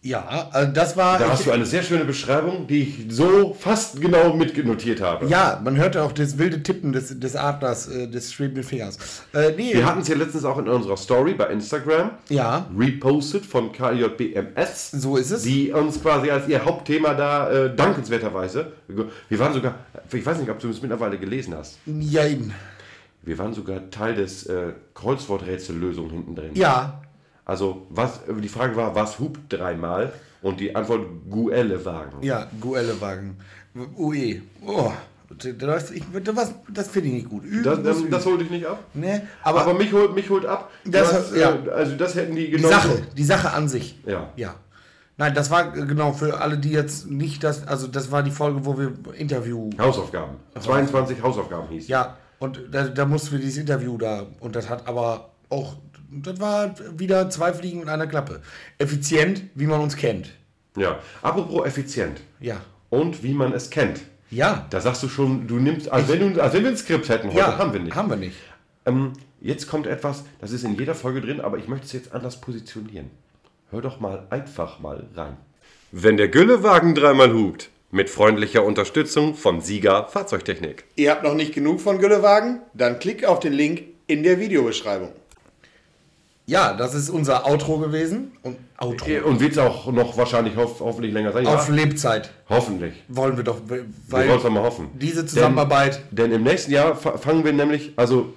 Ja, 0.00 0.48
also 0.52 0.72
das 0.72 0.96
war. 0.96 1.18
Da 1.18 1.28
hast 1.30 1.44
du 1.44 1.50
eine 1.50 1.66
sehr 1.66 1.82
schöne 1.82 2.04
Beschreibung, 2.04 2.68
die 2.68 2.82
ich 2.82 3.06
so 3.08 3.52
fast 3.58 4.00
genau 4.00 4.32
mitgenotiert 4.32 5.00
habe. 5.00 5.26
ja, 5.26 5.60
man 5.64 5.76
hörte 5.76 6.04
auch 6.04 6.12
das 6.12 6.38
wilde 6.38 6.62
Tippen 6.62 6.92
des, 6.92 7.18
des 7.18 7.34
Adlers, 7.34 7.88
äh, 7.88 8.06
des 8.06 8.32
schwebenden 8.32 8.62
Fingers. 8.62 8.96
Äh, 9.34 9.52
nee, 9.56 9.74
Wir 9.74 9.84
hatten 9.84 10.00
es 10.00 10.08
ja 10.08 10.14
letztens 10.14 10.44
auch 10.44 10.56
in 10.58 10.68
unserer 10.68 10.96
Story 10.96 11.34
bei 11.34 11.48
Instagram 11.48 12.12
ja, 12.28 12.66
repostet 12.78 13.44
von 13.44 13.72
KJBMS. 13.72 14.92
so 14.92 15.16
ist 15.16 15.32
es. 15.32 15.42
die 15.42 15.72
uns 15.72 16.00
quasi 16.00 16.30
als 16.30 16.46
ihr 16.46 16.64
Hauptthema 16.64 17.14
da 17.14 17.50
äh, 17.50 17.74
dankenswerterweise, 17.74 18.72
wir 18.86 19.38
waren 19.38 19.52
sogar, 19.52 19.74
ich 20.12 20.24
weiß 20.24 20.38
nicht, 20.38 20.50
ob 20.50 20.60
du 20.60 20.68
es 20.68 20.80
mittlerweile 20.80 21.18
gelesen 21.18 21.54
hast, 21.56 21.78
ja, 21.86 22.24
eben. 22.24 22.54
wir 23.22 23.36
waren 23.36 23.52
sogar 23.52 23.90
Teil 23.90 24.14
des 24.14 24.46
äh, 24.46 24.74
Kreuzworträtsellösung 24.94 26.08
hinten 26.10 26.36
drin. 26.36 26.50
ja, 26.54 27.00
Also 27.48 27.86
was, 27.90 28.20
die 28.40 28.48
Frage 28.48 28.76
war, 28.76 28.94
was 28.94 29.18
hupt 29.18 29.52
dreimal? 29.52 30.12
Und 30.42 30.60
die 30.60 30.76
Antwort 30.76 31.00
Guelle 31.28 31.84
Wagen. 31.84 32.22
ja, 32.22 32.46
Guellewagen. 32.60 33.38
UE. 33.96 34.42
Oh, 34.64 34.92
das, 35.58 35.90
ich, 35.90 36.04
das, 36.24 36.52
das 36.72 36.88
finde 36.88 37.08
ich 37.08 37.14
nicht 37.14 37.28
gut. 37.28 37.44
Ü- 37.44 37.62
Das, 37.62 37.82
das, 37.82 37.96
das 38.08 38.24
holt 38.26 38.40
dich 38.42 38.50
nicht 38.50 38.64
ab. 38.66 38.78
nee, 38.94 39.20
Aber, 39.42 39.62
aber, 39.62 39.74
mich, 39.74 39.92
holt, 39.92 40.14
mich 40.14 40.28
holt 40.30 40.46
ab. 40.46 40.70
Das- 40.84 41.10
Das, 41.10 41.36
ja. 41.36 41.54
äh, 41.66 41.70
also 41.70 41.96
das 41.96 42.14
hätten 42.14 42.36
die 42.36 42.44
die 42.46 42.50
genau. 42.52 42.68
Sache, 42.68 43.02
die 43.16 43.24
Sache 43.24 43.50
an 43.52 43.68
sich. 43.68 43.98
Ja. 44.06 44.28
Ja. 44.36 44.54
Nein, 45.16 45.34
das 45.34 45.50
war 45.50 45.76
äh, 45.76 45.84
genau 45.86 46.12
für 46.12 46.40
alle, 46.40 46.56
die 46.58 46.70
jetzt 46.70 47.10
nicht 47.10 47.42
das, 47.42 47.66
also 47.66 47.88
das 47.88 48.12
war 48.12 48.22
die 48.22 48.30
Folge, 48.30 48.64
wo 48.64 48.78
wir 48.78 48.92
Interview. 49.16 49.70
Hausaufgaben. 49.78 50.36
22 50.60 51.20
Hausaufgaben 51.22 51.68
hieß. 51.68 51.88
Ja, 51.88 52.16
und 52.38 52.60
da, 52.70 52.84
da 52.86 53.04
mussten 53.06 53.32
wir 53.32 53.38
dieses 53.40 53.58
Interview 53.58 53.98
da, 53.98 54.26
und 54.40 54.54
das 54.54 54.68
hat 54.70 54.86
aber 54.86 55.30
auch, 55.50 55.74
das 56.10 56.40
war 56.40 56.74
wieder 56.98 57.30
zwei 57.30 57.52
Fliegen 57.52 57.80
mit 57.80 57.88
einer 57.88 58.06
Klappe. 58.06 58.42
Effizient, 58.78 59.42
wie 59.54 59.66
man 59.66 59.80
uns 59.80 59.96
kennt. 59.96 60.30
ja. 60.76 60.98
Apropos 61.22 61.66
effizient. 61.66 62.20
Ja. 62.40 62.60
Und 62.90 63.22
wie 63.22 63.34
man 63.34 63.52
es 63.52 63.70
kennt. 63.70 64.00
Ja. 64.30 64.66
Da 64.70 64.80
sagst 64.80 65.02
du 65.02 65.08
schon, 65.08 65.46
du 65.46 65.58
nimmst, 65.58 65.90
als 65.90 66.08
wenn, 66.08 66.34
du, 66.34 66.42
als 66.42 66.54
wenn 66.54 66.62
wir 66.62 66.70
ein 66.70 66.76
Skript 66.76 67.08
hätten 67.08 67.28
heute, 67.28 67.38
ja, 67.38 67.58
haben 67.58 67.72
wir 67.72 67.80
nicht. 67.80 67.94
Haben 67.94 68.10
wir 68.10 68.16
nicht. 68.16 68.36
Ähm, 68.86 69.12
jetzt 69.40 69.68
kommt 69.68 69.86
etwas, 69.86 70.24
das 70.40 70.52
ist 70.52 70.64
in 70.64 70.74
jeder 70.78 70.94
Folge 70.94 71.20
drin, 71.20 71.40
aber 71.40 71.58
ich 71.58 71.68
möchte 71.68 71.86
es 71.86 71.92
jetzt 71.92 72.12
anders 72.12 72.40
positionieren. 72.40 73.10
Hör 73.70 73.82
doch 73.82 74.00
mal 74.00 74.26
einfach 74.30 74.80
mal 74.80 75.06
rein. 75.14 75.36
Wenn 75.92 76.16
der 76.16 76.28
Güllewagen 76.28 76.94
dreimal 76.94 77.32
hupt, 77.32 77.70
mit 77.90 78.10
freundlicher 78.10 78.64
Unterstützung 78.64 79.34
von 79.34 79.60
Sieger 79.62 80.08
Fahrzeugtechnik. 80.08 80.84
Ihr 80.96 81.10
habt 81.10 81.22
noch 81.22 81.34
nicht 81.34 81.54
genug 81.54 81.80
von 81.80 81.98
Güllewagen? 81.98 82.60
Dann 82.74 82.98
klickt 82.98 83.24
auf 83.24 83.40
den 83.40 83.54
Link 83.54 83.84
in 84.06 84.22
der 84.22 84.38
Videobeschreibung. 84.38 85.12
Ja, 86.48 86.72
das 86.72 86.94
ist 86.94 87.10
unser 87.10 87.46
Outro 87.46 87.76
gewesen. 87.78 88.32
Und 88.42 88.56
Outro. 88.78 89.06
Und 89.26 89.38
wird 89.38 89.52
es 89.52 89.58
auch 89.58 89.92
noch 89.92 90.16
wahrscheinlich 90.16 90.56
hoff, 90.56 90.80
hoffentlich 90.80 91.12
länger 91.12 91.30
sein? 91.32 91.46
Auf 91.46 91.68
Ja, 91.68 91.74
Lebzeit 91.74 92.30
hoffentlich. 92.48 92.94
wollen 93.08 93.36
wir 93.36 93.44
doch, 93.44 93.58
Wir 93.66 93.84
weil 94.08 94.26
wollen 94.28 94.38
es 94.38 94.42
doch 94.44 94.50
mal 94.50 94.62
hoffen. 94.62 94.88
diese 94.94 95.26
Zusammenarbeit, 95.26 96.00
Denn, 96.10 96.30
denn 96.30 96.40
im 96.40 96.42
nächsten 96.44 96.72
Jahr 96.72 96.96
fa- 96.96 97.18
fangen 97.18 97.44
wir 97.44 97.52
nämlich, 97.52 97.92
also 97.96 98.32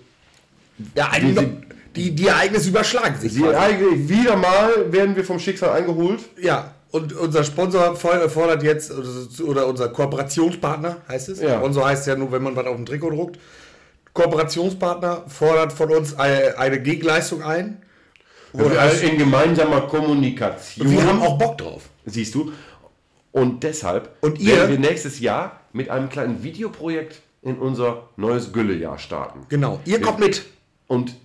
ja, 0.94 1.08
ein, 1.12 1.66
die, 1.96 2.12
die 2.14 2.28
Ereignisse 2.28 2.68
überschlagen 2.70 3.18
sich. 3.18 3.34
die 3.34 3.46
eigentlich 3.46 4.10
wieder 4.10 4.36
mal 4.36 4.92
werden 4.92 5.16
wir 5.16 5.24
vom 5.24 5.40
Schicksal 5.40 5.70
eingeholt. 5.70 6.20
Ja, 6.42 6.74
und 6.92 7.14
unser 7.14 7.46
Sponsor 7.46 7.96
fordert 7.96 8.62
jetzt, 8.64 8.92
oder 9.42 9.68
unser 9.68 9.88
Kooperationspartner 9.88 10.98
heißt 11.08 11.30
es. 11.30 11.40
Ja. 11.40 11.60
Sponsor 11.60 11.86
heißt 11.88 12.08
ja 12.08 12.18
nur, 12.18 12.30
wenn 12.34 12.44
man 12.44 12.58
was 12.58 12.66
auf 12.66 12.76
dem 12.76 12.86
Trikot 12.86 13.12
druckt. 13.12 13.40
Kooperationspartner 14.14 15.24
fordert 15.28 15.72
von 15.72 15.90
uns 15.92 16.18
eine, 16.20 16.58
eine 16.58 16.82
Gegenleistung 16.82 17.42
ein. 17.44 17.78
Oder 18.54 18.80
also- 18.82 19.06
in 19.06 19.18
gemeinsamer 19.18 19.82
Kommunikation. 19.82 20.88
Und 20.88 20.94
wir 20.94 21.04
haben 21.06 21.22
auch 21.22 21.38
Bock 21.38 21.58
drauf. 21.58 21.84
Siehst 22.06 22.36
du? 22.36 22.52
Und 23.32 23.64
deshalb 23.64 24.16
Und 24.22 24.40
ihr- 24.40 24.56
werden 24.58 24.72
wir 24.72 24.80
nächstes 24.80 25.20
Jahr 25.20 25.62
mit 25.74 25.90
einem 25.90 26.10
kleinen 26.10 26.44
Videoprojekt 26.44 27.22
in 27.42 27.58
unser 27.58 28.10
neues 28.18 28.52
Güllejahr 28.52 29.00
starten. 29.00 29.42
Genau. 29.50 29.80
Ihr 29.86 30.02
kommt 30.02 30.20
mit. 30.20 30.44
Und 30.88 31.16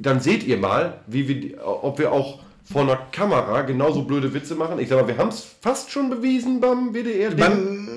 dann 0.00 0.20
seht 0.20 0.44
ihr 0.44 0.58
mal, 0.58 1.00
wie 1.06 1.26
wir, 1.28 1.66
ob 1.66 1.98
wir 1.98 2.12
auch 2.12 2.40
vor 2.70 2.82
einer 2.82 2.96
Kamera 3.12 3.62
genauso 3.62 4.02
blöde 4.02 4.32
Witze 4.34 4.54
machen. 4.54 4.78
Ich 4.78 4.88
sag 4.88 5.00
mal, 5.00 5.08
wir 5.08 5.16
haben 5.18 5.30
es 5.30 5.44
fast 5.60 5.90
schon 5.90 6.08
bewiesen 6.10 6.60
beim 6.60 6.92
WDR. 6.94 7.30
Beim, 7.34 7.88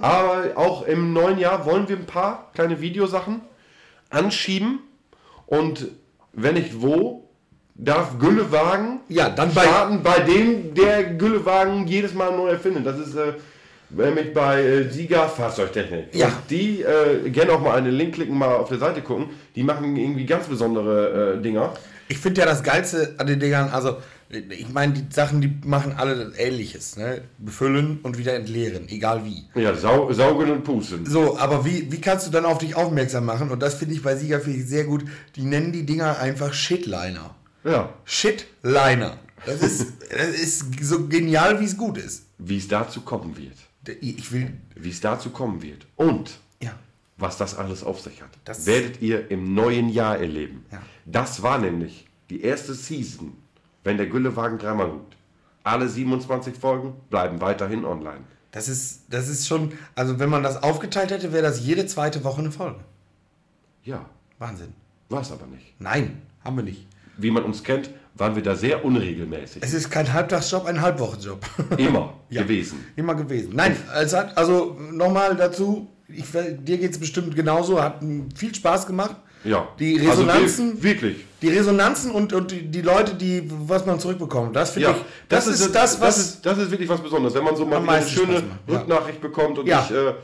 Aber 0.00 0.44
auch 0.56 0.82
im 0.86 1.12
neuen 1.12 1.38
Jahr 1.38 1.64
wollen 1.64 1.88
wir 1.88 1.96
ein 1.96 2.06
paar 2.06 2.50
kleine 2.54 2.80
Videosachen 2.80 3.42
anschieben. 4.10 4.80
Und 5.46 5.88
wenn 6.32 6.54
nicht 6.54 6.82
wo, 6.82 7.25
darf 7.78 8.18
Güllewagen 8.18 9.00
Ja, 9.08 9.28
dann 9.30 9.52
bei- 9.54 9.62
starten, 9.64 10.02
bei 10.02 10.20
dem 10.20 10.74
der 10.74 11.04
Güllewagen 11.14 11.86
jedes 11.86 12.14
Mal 12.14 12.34
neu 12.36 12.48
erfindet. 12.50 12.86
Das 12.86 12.98
ist 12.98 13.14
äh, 13.14 13.34
nämlich 13.90 14.32
bei 14.32 14.62
äh, 14.62 14.90
Sieger 14.90 15.28
Fahrzeugtechnik. 15.28 16.06
Ja. 16.14 16.26
Und 16.26 16.34
die 16.50 16.82
äh, 16.82 17.28
gerne 17.30 17.52
auch 17.52 17.60
mal 17.60 17.76
einen 17.76 17.92
Link 17.92 18.14
klicken, 18.14 18.36
mal 18.36 18.54
auf 18.56 18.68
der 18.68 18.78
Seite 18.78 19.02
gucken. 19.02 19.26
Die 19.54 19.62
machen 19.62 19.96
irgendwie 19.96 20.26
ganz 20.26 20.46
besondere 20.46 21.34
äh, 21.38 21.42
Dinger. 21.42 21.74
ich 22.08 22.18
finde 22.18 22.40
ja 22.40 22.46
das 22.46 22.62
Geilste 22.62 23.14
an 23.18 23.26
den 23.26 23.40
Dingern, 23.40 23.68
also 23.70 23.96
ich 24.28 24.68
meine, 24.72 24.92
die 24.92 25.04
Sachen, 25.14 25.40
die 25.40 25.56
machen 25.64 25.94
alle 25.96 26.32
ähnliches. 26.36 26.96
Ne? 26.96 27.20
Befüllen 27.38 28.00
und 28.02 28.18
wieder 28.18 28.34
entleeren, 28.34 28.88
egal 28.88 29.22
wie. 29.24 29.44
Ja, 29.60 29.72
sau 29.76 30.12
saugen 30.12 30.50
und 30.50 30.64
pusten. 30.64 31.06
So, 31.06 31.38
aber 31.38 31.64
wie, 31.64 31.92
wie 31.92 32.00
kannst 32.00 32.26
du 32.26 32.32
dann 32.32 32.44
auf 32.44 32.58
dich 32.58 32.74
aufmerksam 32.74 33.24
machen? 33.24 33.52
Und 33.52 33.62
das 33.62 33.74
finde 33.74 33.94
ich 33.94 34.02
bei 34.02 34.16
Sieger 34.16 34.40
sehr 34.40 34.82
gut. 34.82 35.04
Die 35.36 35.42
nennen 35.42 35.70
die 35.70 35.86
Dinger 35.86 36.18
einfach 36.18 36.52
Shitliner. 36.54 37.36
Ja. 37.66 37.92
Shitliner. 38.04 39.18
Das 39.44 39.60
ist, 39.62 39.94
das 40.10 40.28
ist 40.28 40.84
so 40.84 41.06
genial, 41.08 41.60
wie 41.60 41.64
es 41.64 41.76
gut 41.76 41.98
ist. 41.98 42.26
Wie 42.38 42.56
es 42.58 42.68
dazu 42.68 43.00
kommen 43.02 43.36
wird. 43.36 43.56
Ich 44.00 44.32
will. 44.32 44.52
Wie 44.74 44.90
es 44.90 45.00
dazu 45.00 45.30
kommen 45.30 45.62
wird. 45.62 45.86
Und 45.96 46.38
Ja. 46.60 46.72
was 47.16 47.36
das 47.38 47.56
alles 47.56 47.82
auf 47.84 48.00
sich 48.00 48.22
hat. 48.22 48.30
Das- 48.44 48.66
werdet 48.66 49.00
ihr 49.02 49.30
im 49.30 49.54
neuen 49.54 49.88
Jahr 49.88 50.18
erleben. 50.18 50.64
Ja. 50.72 50.82
Das 51.04 51.42
war 51.42 51.58
nämlich 51.58 52.06
die 52.30 52.42
erste 52.42 52.74
Season, 52.74 53.32
wenn 53.84 53.96
der 53.96 54.06
Güllewagen 54.06 54.58
dreimal 54.58 54.90
hupt. 54.90 55.16
Alle 55.62 55.88
27 55.88 56.56
Folgen 56.56 56.94
bleiben 57.10 57.40
weiterhin 57.40 57.84
online. 57.84 58.24
Das 58.52 58.68
ist, 58.68 59.02
das 59.10 59.28
ist 59.28 59.46
schon. 59.46 59.72
Also, 59.94 60.18
wenn 60.18 60.30
man 60.30 60.42
das 60.42 60.62
aufgeteilt 60.62 61.10
hätte, 61.10 61.32
wäre 61.32 61.42
das 61.42 61.60
jede 61.60 61.86
zweite 61.86 62.24
Woche 62.24 62.40
eine 62.40 62.52
Folge. 62.52 62.80
Ja, 63.84 64.08
Wahnsinn. 64.38 64.72
war 65.08 65.20
es 65.22 65.30
aber 65.30 65.46
nicht. 65.46 65.74
Nein, 65.80 66.22
haben 66.42 66.56
wir 66.56 66.64
nicht. 66.64 66.86
Wie 67.18 67.30
man 67.30 67.44
uns 67.44 67.62
kennt, 67.62 67.90
waren 68.14 68.34
wir 68.34 68.42
da 68.42 68.54
sehr 68.54 68.84
unregelmäßig. 68.84 69.62
Es 69.62 69.74
ist 69.74 69.90
kein 69.90 70.12
Halbtagsjob, 70.12 70.66
ein 70.66 70.80
Halbwochenjob. 70.80 71.38
Immer 71.76 72.14
Ja. 72.30 72.42
gewesen. 72.42 72.84
Immer 72.96 73.14
gewesen. 73.14 73.50
Nein, 73.54 73.76
es 74.02 74.14
hat, 74.14 74.36
also 74.38 74.76
nochmal 74.92 75.36
dazu, 75.36 75.88
ich, 76.08 76.24
dir 76.32 76.78
geht 76.78 76.92
es 76.92 76.98
bestimmt 76.98 77.34
genauso, 77.36 77.82
hat 77.82 78.00
viel 78.34 78.54
Spaß 78.54 78.86
gemacht. 78.86 79.16
Ja. 79.44 79.68
Die 79.78 79.98
Also 80.00 80.22
Resonanzen, 80.22 80.74
wir- 80.76 80.82
wirklich. 80.82 81.24
die 81.42 81.48
Resonanzen 81.48 82.10
und, 82.10 82.32
und 82.32 82.50
die, 82.52 82.80
Leute, 82.82 83.14
die, 83.14 83.42
was 83.68 83.84
man 83.86 84.00
zurückbekommt, 84.00 84.56
das 84.56 84.70
finde 84.70 84.88
Ja, 84.88 84.94
ich, 84.96 85.02
das, 85.28 85.46
ist 85.46 85.74
das, 85.74 86.00
was, 86.00 86.16
das 86.16 86.18
ist, 86.18 86.46
das 86.46 86.58
ist 86.58 86.70
wirklich 86.70 86.88
was 86.88 87.00
Besonderes, 87.00 87.34
wenn 87.34 87.44
man 87.44 87.54
so 87.56 87.64
mal 87.66 87.86
eine 87.88 88.06
schöne 88.06 88.32
macht, 88.34 88.44
ja. 88.66 88.78
Rücknachricht 88.78 89.20
bekommt 89.20 89.58
und 89.58 89.66
Ja. 89.68 89.84
ich 89.88 89.94
äh, 89.94 90.14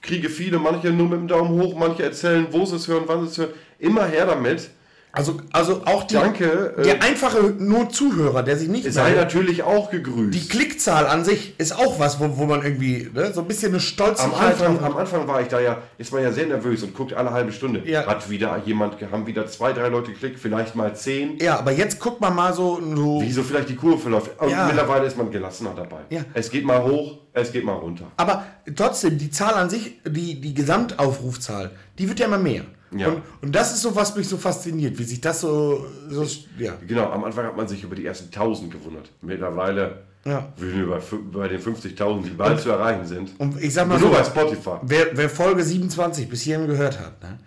kriege 0.00 0.28
viele, 0.30 0.58
manche 0.58 0.90
nur 0.90 1.08
mit 1.08 1.18
dem 1.18 1.28
Daumen 1.28 1.50
hoch, 1.60 1.74
manche 1.76 2.04
erzählen, 2.04 2.46
wo 2.50 2.64
sie 2.64 2.76
es 2.76 2.88
hören, 2.88 3.02
wann 3.06 3.22
sie 3.26 3.30
es 3.30 3.38
hören. 3.38 3.50
Immer 3.78 4.06
her 4.06 4.26
damit. 4.26 4.70
Also, 5.14 5.36
also 5.52 5.82
auch 5.84 6.04
die, 6.04 6.14
Danke, 6.14 6.74
äh, 6.78 6.82
der 6.84 7.02
einfache 7.02 7.52
nur 7.58 7.90
Zuhörer, 7.90 8.42
der 8.42 8.56
sich 8.56 8.68
nicht 8.68 8.90
Sei 8.90 9.10
meldet. 9.10 9.24
natürlich 9.24 9.62
auch 9.62 9.90
gegrüßt. 9.90 10.32
Die 10.32 10.48
Klickzahl 10.48 11.06
an 11.06 11.22
sich 11.22 11.54
ist 11.58 11.76
auch 11.78 11.98
was, 12.00 12.18
wo, 12.18 12.38
wo 12.38 12.46
man 12.46 12.62
irgendwie 12.62 13.10
ne, 13.12 13.30
so 13.34 13.42
ein 13.42 13.46
bisschen 13.46 13.72
eine 13.72 13.80
stolze 13.80 14.24
am 14.24 14.34
Anfang, 14.34 14.82
am 14.82 14.96
Anfang 14.96 15.28
war 15.28 15.42
ich 15.42 15.48
da 15.48 15.60
ja, 15.60 15.82
ist 15.98 16.14
man 16.14 16.22
ja 16.22 16.32
sehr 16.32 16.46
nervös 16.46 16.82
und 16.82 16.94
guckt 16.94 17.12
alle 17.12 17.30
halbe 17.30 17.52
Stunde. 17.52 17.82
Ja. 17.84 18.06
Hat 18.06 18.30
wieder 18.30 18.62
jemand, 18.64 18.96
haben 19.12 19.26
wieder 19.26 19.46
zwei, 19.48 19.74
drei 19.74 19.88
Leute 19.88 20.12
geklickt, 20.12 20.38
vielleicht 20.40 20.74
mal 20.76 20.96
zehn. 20.96 21.38
Ja, 21.40 21.58
aber 21.58 21.72
jetzt 21.72 22.00
guckt 22.00 22.22
man 22.22 22.34
mal 22.34 22.54
so, 22.54 22.80
so 22.96 23.20
Wie 23.20 23.32
so 23.32 23.42
vielleicht 23.42 23.68
die 23.68 23.76
Kurve 23.76 23.98
verläuft. 23.98 24.30
Und 24.40 24.48
Ja. 24.48 24.64
mittlerweile 24.66 25.04
ist 25.04 25.18
man 25.18 25.30
gelassener 25.30 25.74
dabei. 25.76 26.00
Ja. 26.08 26.22
Es 26.32 26.50
geht 26.50 26.64
mal 26.64 26.82
hoch, 26.84 27.18
es 27.34 27.52
geht 27.52 27.66
mal 27.66 27.74
runter. 27.74 28.06
Aber 28.16 28.46
trotzdem, 28.74 29.18
die 29.18 29.30
Zahl 29.30 29.52
an 29.54 29.68
sich, 29.68 30.00
die, 30.06 30.40
die 30.40 30.54
Gesamtaufrufzahl, 30.54 31.70
die 31.98 32.08
wird 32.08 32.18
ja 32.18 32.26
immer 32.26 32.38
mehr. 32.38 32.62
Ja. 32.98 33.08
Und, 33.08 33.22
und 33.40 33.54
das 33.54 33.72
ist 33.72 33.82
so, 33.82 33.94
was 33.96 34.14
mich 34.16 34.28
so 34.28 34.36
fasziniert, 34.36 34.98
wie 34.98 35.04
sich 35.04 35.20
das 35.20 35.40
so, 35.40 35.86
so 36.08 36.26
ja. 36.58 36.74
Genau, 36.86 37.10
am 37.10 37.24
Anfang 37.24 37.46
hat 37.46 37.56
man 37.56 37.66
sich 37.68 37.82
über 37.84 37.94
die 37.96 38.04
ersten 38.06 38.26
1000 38.26 38.70
gewundert. 38.72 39.10
Mittlerweile 39.22 40.02
Ja. 40.24 40.52
sind 40.56 40.74
wir 40.76 40.86
bei, 40.88 40.98
fü- 40.98 41.30
bei 41.32 41.48
den 41.48 41.60
50.000, 41.60 42.22
die 42.24 42.30
bald 42.30 42.60
zu 42.60 42.70
erreichen 42.70 43.06
sind. 43.06 43.30
Und 43.38 43.60
ich 43.62 43.72
sag 43.74 43.88
mal 43.88 43.98
Nur 43.98 44.10
so, 44.10 44.16
bei 44.16 44.24
Spotify. 44.24 44.76
wer, 44.82 45.06
wer 45.16 45.30
Folge 45.30 45.64
27 45.64 46.28
bis 46.28 46.42
hierhin 46.42 46.66
gehört 46.66 46.98
hat, 47.00 47.22
ne, 47.22 47.38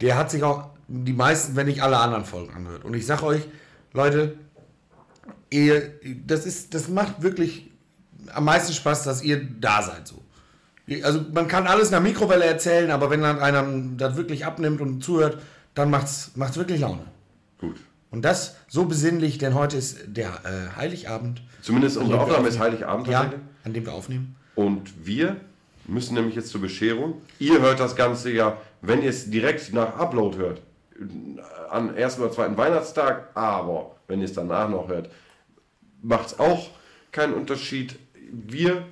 der 0.00 0.16
hat 0.16 0.30
sich 0.30 0.42
auch 0.42 0.70
die 0.88 1.12
meisten, 1.12 1.56
wenn 1.56 1.66
nicht 1.66 1.82
alle 1.82 1.98
anderen 1.98 2.24
Folgen 2.24 2.52
angehört. 2.54 2.84
Und 2.84 2.94
ich 2.94 3.06
sag 3.06 3.22
euch, 3.22 3.42
Leute, 3.92 4.36
ihr, 5.50 5.94
das, 6.26 6.46
ist, 6.46 6.74
das 6.74 6.88
macht 6.88 7.22
wirklich 7.22 7.70
am 8.32 8.44
meisten 8.44 8.72
Spaß, 8.72 9.04
dass 9.04 9.22
ihr 9.22 9.42
da 9.60 9.82
seid 9.82 10.06
so. 10.06 10.22
Also 11.02 11.24
man 11.32 11.46
kann 11.46 11.66
alles 11.66 11.86
in 11.86 11.92
der 11.92 12.00
Mikrowelle 12.00 12.44
erzählen, 12.44 12.90
aber 12.90 13.10
wenn 13.10 13.22
dann 13.22 13.38
einer 13.38 13.64
das 13.96 14.16
wirklich 14.16 14.44
abnimmt 14.44 14.80
und 14.80 15.02
zuhört, 15.02 15.38
dann 15.74 15.90
macht's, 15.90 16.32
macht's 16.34 16.56
wirklich 16.56 16.80
Laune. 16.80 17.04
Gut. 17.58 17.76
Und 18.10 18.24
das 18.24 18.56
so 18.66 18.86
besinnlich, 18.86 19.38
denn 19.38 19.54
heute 19.54 19.76
ist 19.76 19.98
der 20.06 20.28
äh, 20.44 20.76
Heiligabend. 20.76 21.42
Zumindest 21.62 21.96
unsere 21.96 22.20
Aufnahme 22.20 22.48
ist. 22.48 22.58
Heiligabend 22.58 23.06
Ja, 23.06 23.32
an 23.64 23.72
dem 23.72 23.86
wir 23.86 23.92
aufnehmen. 23.92 24.34
Und 24.56 25.06
wir 25.06 25.36
müssen 25.86 26.14
nämlich 26.14 26.34
jetzt 26.34 26.48
zur 26.48 26.60
Bescherung. 26.60 27.22
Ihr 27.38 27.60
hört 27.60 27.78
das 27.78 27.94
Ganze 27.94 28.32
ja, 28.32 28.56
wenn 28.82 29.02
ihr 29.02 29.10
es 29.10 29.30
direkt 29.30 29.72
nach 29.72 29.96
Upload 29.96 30.36
hört, 30.38 30.60
am 31.70 31.94
ersten 31.94 32.22
oder 32.22 32.32
zweiten 32.32 32.56
Weihnachtstag, 32.56 33.28
aber 33.34 33.96
wenn 34.08 34.20
ihr 34.20 34.26
es 34.26 34.32
danach 34.32 34.68
noch 34.68 34.88
hört, 34.88 35.08
macht 36.02 36.26
es 36.28 36.40
auch 36.40 36.70
keinen 37.12 37.34
Unterschied. 37.34 37.96
Wir 38.32 38.84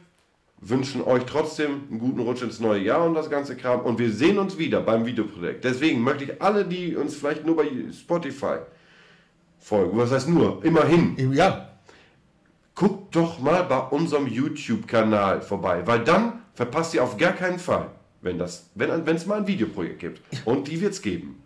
wünschen 0.61 1.03
euch 1.03 1.25
trotzdem 1.25 1.83
einen 1.91 1.99
guten 1.99 2.21
Rutsch 2.21 2.43
ins 2.43 2.61
neue 2.61 2.81
Jahr 2.81 3.05
und 3.05 3.15
das 3.15 3.31
ganze 3.31 3.57
Kram. 3.57 3.81
Und 3.81 3.99
wir 3.99 4.13
sehen 4.13 4.39
uns 4.39 4.59
wieder 4.59 4.81
beim 4.81 5.07
Videoprojekt. 5.07 5.65
Deswegen 5.65 6.03
möchte 6.03 6.25
ich 6.25 6.43
alle, 6.43 6.65
die 6.65 6.97
uns 6.97 7.15
vielleicht 7.15 7.47
nur 7.47 7.57
bei 7.57 7.69
Spotify 7.93 8.59
folgen, 9.59 9.97
was 9.99 10.11
heißt 10.11 10.29
nur, 10.29 10.65
immerhin, 10.65 11.33
Ja, 11.33 11.69
guckt 12.75 13.15
doch 13.15 13.39
mal 13.41 13.65
bei 13.65 13.79
unserem 13.79 14.27
YouTube-Kanal 14.27 15.43
vorbei, 15.43 15.83
weil 15.85 16.05
dann 16.05 16.45
verpasst 16.55 16.95
ihr 16.95 17.03
auf 17.03 17.17
gar 17.17 17.33
keinen 17.33 17.59
Fall, 17.59 17.91
wenn 18.21 18.39
das, 18.39 18.71
wenn 18.75 19.07
es 19.07 19.27
mal 19.27 19.39
ein 19.39 19.47
Videoprojekt 19.47 19.99
gibt. 20.01 20.21
Und 20.45 20.69
die 20.69 20.81
wird 20.81 20.93
es 20.93 21.03
geben. 21.03 21.43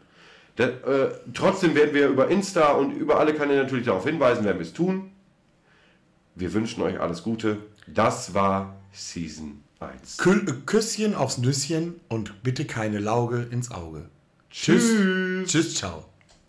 Da, 0.56 0.64
äh, 0.64 1.10
trotzdem 1.32 1.74
werden 1.74 1.94
wir 1.94 2.08
über 2.08 2.28
Insta 2.28 2.72
und 2.72 2.92
über 2.92 3.18
alle 3.18 3.32
Kanäle 3.32 3.62
natürlich 3.62 3.86
darauf 3.86 4.04
hinweisen, 4.04 4.44
werden 4.44 4.58
wir 4.58 4.66
es 4.66 4.74
tun. 4.74 5.10
Wir 6.34 6.52
wünschen 6.52 6.82
euch 6.82 7.00
alles 7.00 7.22
Gute. 7.22 7.58
Das 7.86 8.34
war 8.34 8.81
Season 8.92 9.62
1. 9.80 10.18
Kü 10.18 10.44
Küsschen 10.66 11.14
aufs 11.14 11.38
Nüsschen 11.38 12.00
und 12.08 12.42
bitte 12.42 12.66
keine 12.66 12.98
Lauge 12.98 13.42
ins 13.50 13.70
Auge. 13.70 14.08
Tschüss. 14.50 14.84
Tschüss, 15.46 15.74
ciao. 15.74 16.11